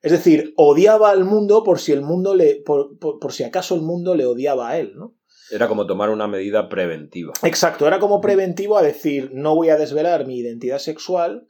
[0.00, 2.62] Es decir, odiaba al mundo por si el mundo le.
[2.64, 5.14] por, por, por si acaso el mundo le odiaba a él, ¿no?
[5.50, 7.32] Era como tomar una medida preventiva.
[7.42, 11.46] Exacto, era como preventivo a decir, no voy a desvelar mi identidad sexual,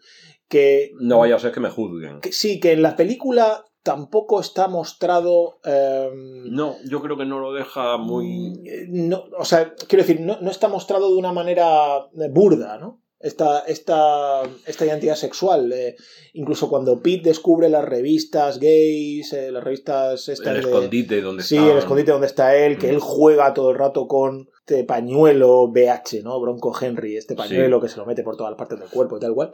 [0.49, 0.92] que...
[1.01, 2.20] No vaya a ser que me juzguen.
[2.20, 5.59] Que, sí, que en la película tampoco está mostrado...
[5.64, 8.53] Eh, no, yo creo que no lo deja muy...
[8.88, 13.03] No, o sea, quiero decir, no, no está mostrado de una manera burda, ¿no?
[13.20, 15.72] Esta, esta, esta identidad sexual.
[15.72, 15.96] eh,
[16.34, 21.42] incluso cuando Pete descubre las revistas gays, eh, las revistas estas El de- escondite donde
[21.42, 21.72] Sí, está.
[21.72, 22.90] el escondite donde está él, que Mm.
[22.90, 26.38] él juega todo el rato con este pañuelo BH, ¿no?
[26.40, 29.20] Bronco Henry, este pañuelo que se lo mete por todas las partes del cuerpo y
[29.20, 29.52] tal cual,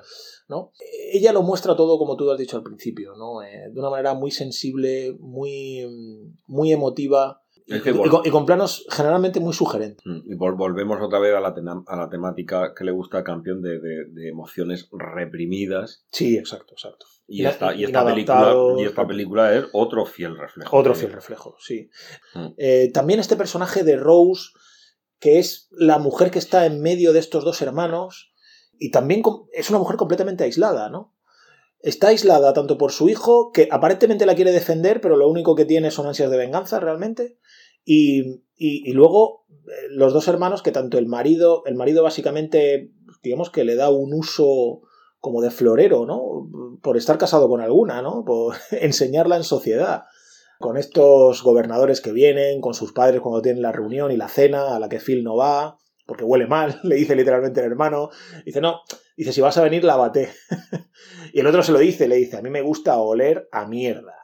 [0.49, 0.73] ¿no?
[1.13, 3.41] Ella lo muestra todo como tú has dicho al principio, ¿no?
[3.43, 5.87] Eh, de una manera muy sensible, muy,
[6.49, 10.05] muy emotiva Es que y con, y con planos generalmente muy sugerentes.
[10.05, 11.55] Mm, Y vol- volvemos otra vez a la,
[11.87, 16.05] a la temática que le gusta al campeón de, de- de emociones reprimidas.
[16.13, 17.07] Sí, exacto, exacto.
[17.27, 20.77] Y esta, y esta película, y esta película es otro fiel reflejo.
[20.77, 21.89] Otro fiel reflejo, sí.
[22.35, 22.47] Mm.
[22.59, 24.51] Eh, también este personaje de Rose,
[25.19, 28.35] que es la mujer que está en medio de estos dos hermanos,
[28.79, 29.23] y también
[29.55, 31.15] es una mujer completamente aislada, ¿no?
[31.81, 35.65] Está aislada tanto por su hijo, que aparentemente la quiere defender, pero lo único que
[35.65, 37.39] tiene son ansias de venganza realmente,
[37.85, 42.91] y, y- luego eh, los dos hermanos que tanto el marido, el marido básicamente,
[43.23, 44.83] digamos que le da un uso
[45.21, 46.49] como de florero, ¿no?
[46.83, 48.25] Por estar casado con alguna, ¿no?
[48.25, 50.05] Por enseñarla en sociedad
[50.59, 54.75] con estos gobernadores que vienen, con sus padres cuando tienen la reunión y la cena
[54.75, 55.77] a la que Phil no va,
[56.07, 58.11] porque huele mal, le dice literalmente el hermano,
[58.47, 58.81] dice, no,
[59.17, 60.31] dice, si vas a venir, lávate.
[61.33, 64.15] y el otro se lo dice, le dice, a mí me gusta oler a mierda.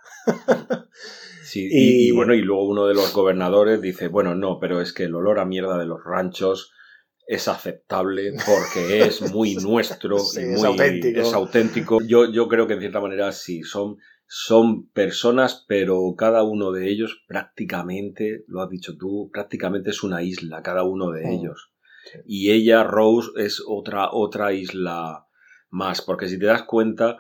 [1.51, 4.81] Sí, Y- y, y bueno, y luego uno de los gobernadores dice, bueno, no, pero
[4.81, 6.73] es que el olor a mierda de los ranchos
[7.27, 11.21] es aceptable porque es muy nuestro Sí, y es muy auténtico.
[11.21, 11.99] es auténtico.
[12.07, 13.97] Yo, yo creo que en cierta manera sí, son,
[14.27, 20.23] son personas, pero cada uno de ellos prácticamente, lo has dicho tú, prácticamente es una
[20.23, 21.73] isla, cada uno de Mm, ellos.
[22.05, 22.19] sí.
[22.27, 25.27] Y ella, Rose, es otra, otra isla
[25.71, 27.19] más, porque si te das cuenta,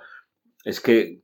[0.64, 1.22] es que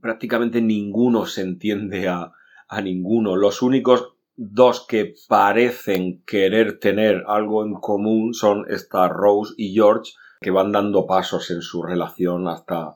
[0.00, 2.32] prácticamente ninguno se entiende a,
[2.68, 3.36] a ninguno.
[3.36, 10.12] Los únicos dos que parecen querer tener algo en común son esta Rose y George,
[10.40, 12.94] que van dando pasos en su relación hasta,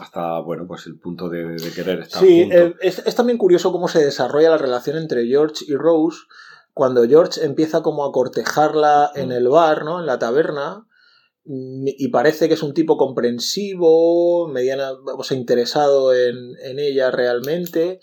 [0.00, 2.58] hasta bueno, pues el punto de, de querer estar Sí, juntos.
[2.60, 6.18] eh, es, es también curioso cómo se desarrolla la relación entre George y Rose
[6.74, 9.32] cuando George empieza como a cortejarla en Mm.
[9.32, 9.98] el bar, ¿no?
[9.98, 10.84] En la taberna.
[11.48, 17.10] Mm, Y parece que es un tipo comprensivo, mediana, o sea, interesado en, en ella
[17.10, 18.00] realmente.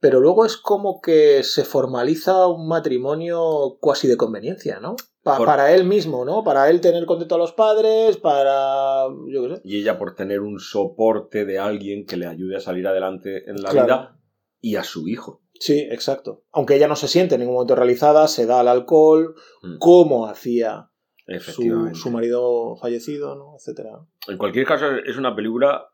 [0.00, 4.96] Pero luego es como que se formaliza un matrimonio cuasi de conveniencia, ¿no?
[5.22, 6.42] Pa- Por- Para él mismo, ¿no?
[6.42, 9.04] Para él tener contento a los padres, para.
[9.28, 9.60] Yo qué sé.
[9.64, 13.60] Y ella por tener un soporte de alguien que le ayude a salir adelante en
[13.62, 13.86] la Claro.
[13.86, 14.16] vida
[14.62, 15.42] y a su hijo.
[15.60, 16.44] Sí, exacto.
[16.52, 20.26] Aunque ella no se siente en ningún momento realizada, se da al alcohol, Mm, como
[20.26, 20.89] hacía
[21.38, 23.54] su, su marido fallecido, ¿no?
[23.56, 23.90] Etcétera.
[24.26, 25.86] En cualquier caso, es una película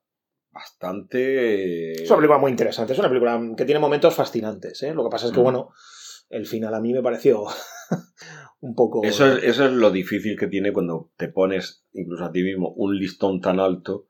[0.50, 1.92] bastante...
[2.02, 4.94] Es una película muy interesante, es una película que tiene momentos fascinantes, ¿eh?
[4.94, 5.42] Lo que pasa es que, Mm.
[5.42, 5.70] bueno,
[6.30, 7.44] el final a mí me pareció
[8.60, 9.04] un poco...
[9.04, 12.72] Eso es, eso es lo difícil que tiene cuando te pones, incluso a ti mismo,
[12.76, 14.08] un listón tan alto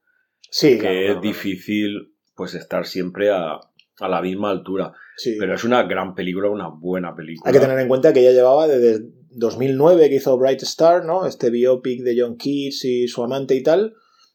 [0.51, 1.21] sí, que claro, es claro.
[1.21, 3.55] difícil pues estar siempre a,
[3.99, 4.93] a la misma altura.
[5.17, 5.37] Sí.
[5.39, 7.49] Pero es una gran película, una buena película.
[7.49, 9.07] Hay que tener en cuenta que ella llevaba desde
[9.37, 11.27] 2009 que hizo Bright Star, ¿no?
[11.27, 13.95] Este biopic de John Keats y su amante y tal.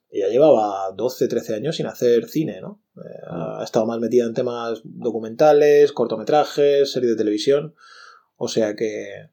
[0.10, 2.84] Ella llevaba 12, 13 años sin hacer cine, ¿no?
[2.98, 7.76] Eh, ha estado más metida en temas documentales, cortometrajes, series de televisión.
[8.36, 9.30] O sea que,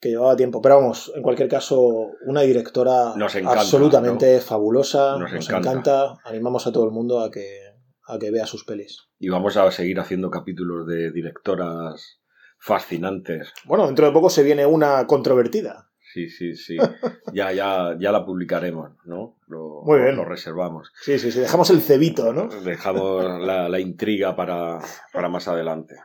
[0.00, 0.60] que llevaba tiempo.
[0.60, 5.16] Pero vamos, en cualquier caso, una directora Nos encanta, absolutamente fabulosa.
[5.18, 5.70] Nos Nos, encanta.
[5.70, 6.14] encanta.
[6.24, 7.60] Animamos a todo el mundo a que,
[8.06, 9.08] a que vea sus pelis.
[9.18, 12.20] Y vamos a seguir haciendo capítulos de directoras
[12.64, 13.52] fascinantes.
[13.66, 15.90] Bueno, dentro de poco se viene una controvertida.
[16.12, 16.78] Sí, sí, sí.
[17.34, 19.36] Ya, ya, ya la publicaremos, ¿no?
[19.48, 20.14] Lo, Muy bien.
[20.16, 20.90] lo reservamos.
[21.02, 21.40] Sí, sí, sí.
[21.40, 22.46] Dejamos el cebito, ¿no?
[22.46, 24.78] Dejamos la, la intriga para,
[25.12, 25.96] para más adelante.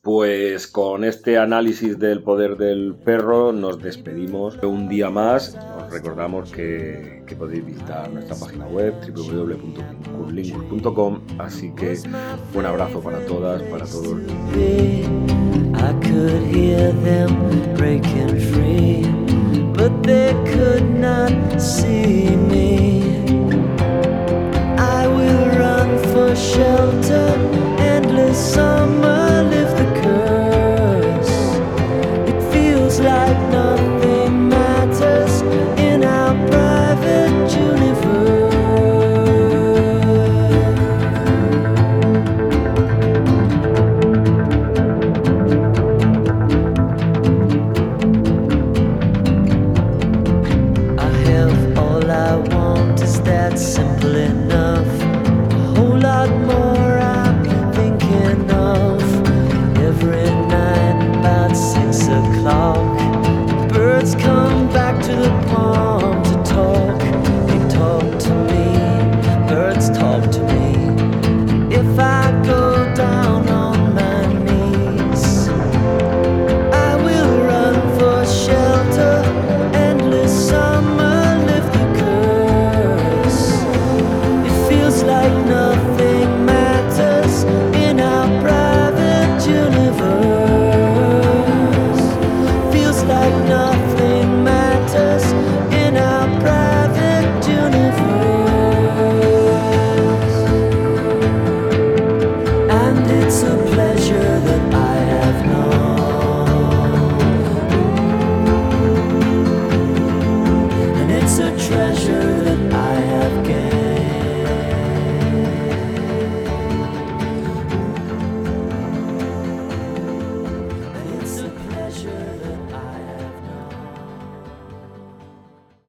[0.00, 5.56] Pues con este análisis del poder del perro nos despedimos un día más.
[5.76, 11.20] Os recordamos que, que podéis visitar nuestra página web www.curlingus.com.
[11.38, 11.96] Así que
[12.54, 14.20] un abrazo para todas, para todos.
[16.52, 19.04] Hear them breaking free,
[19.72, 22.31] but they could not see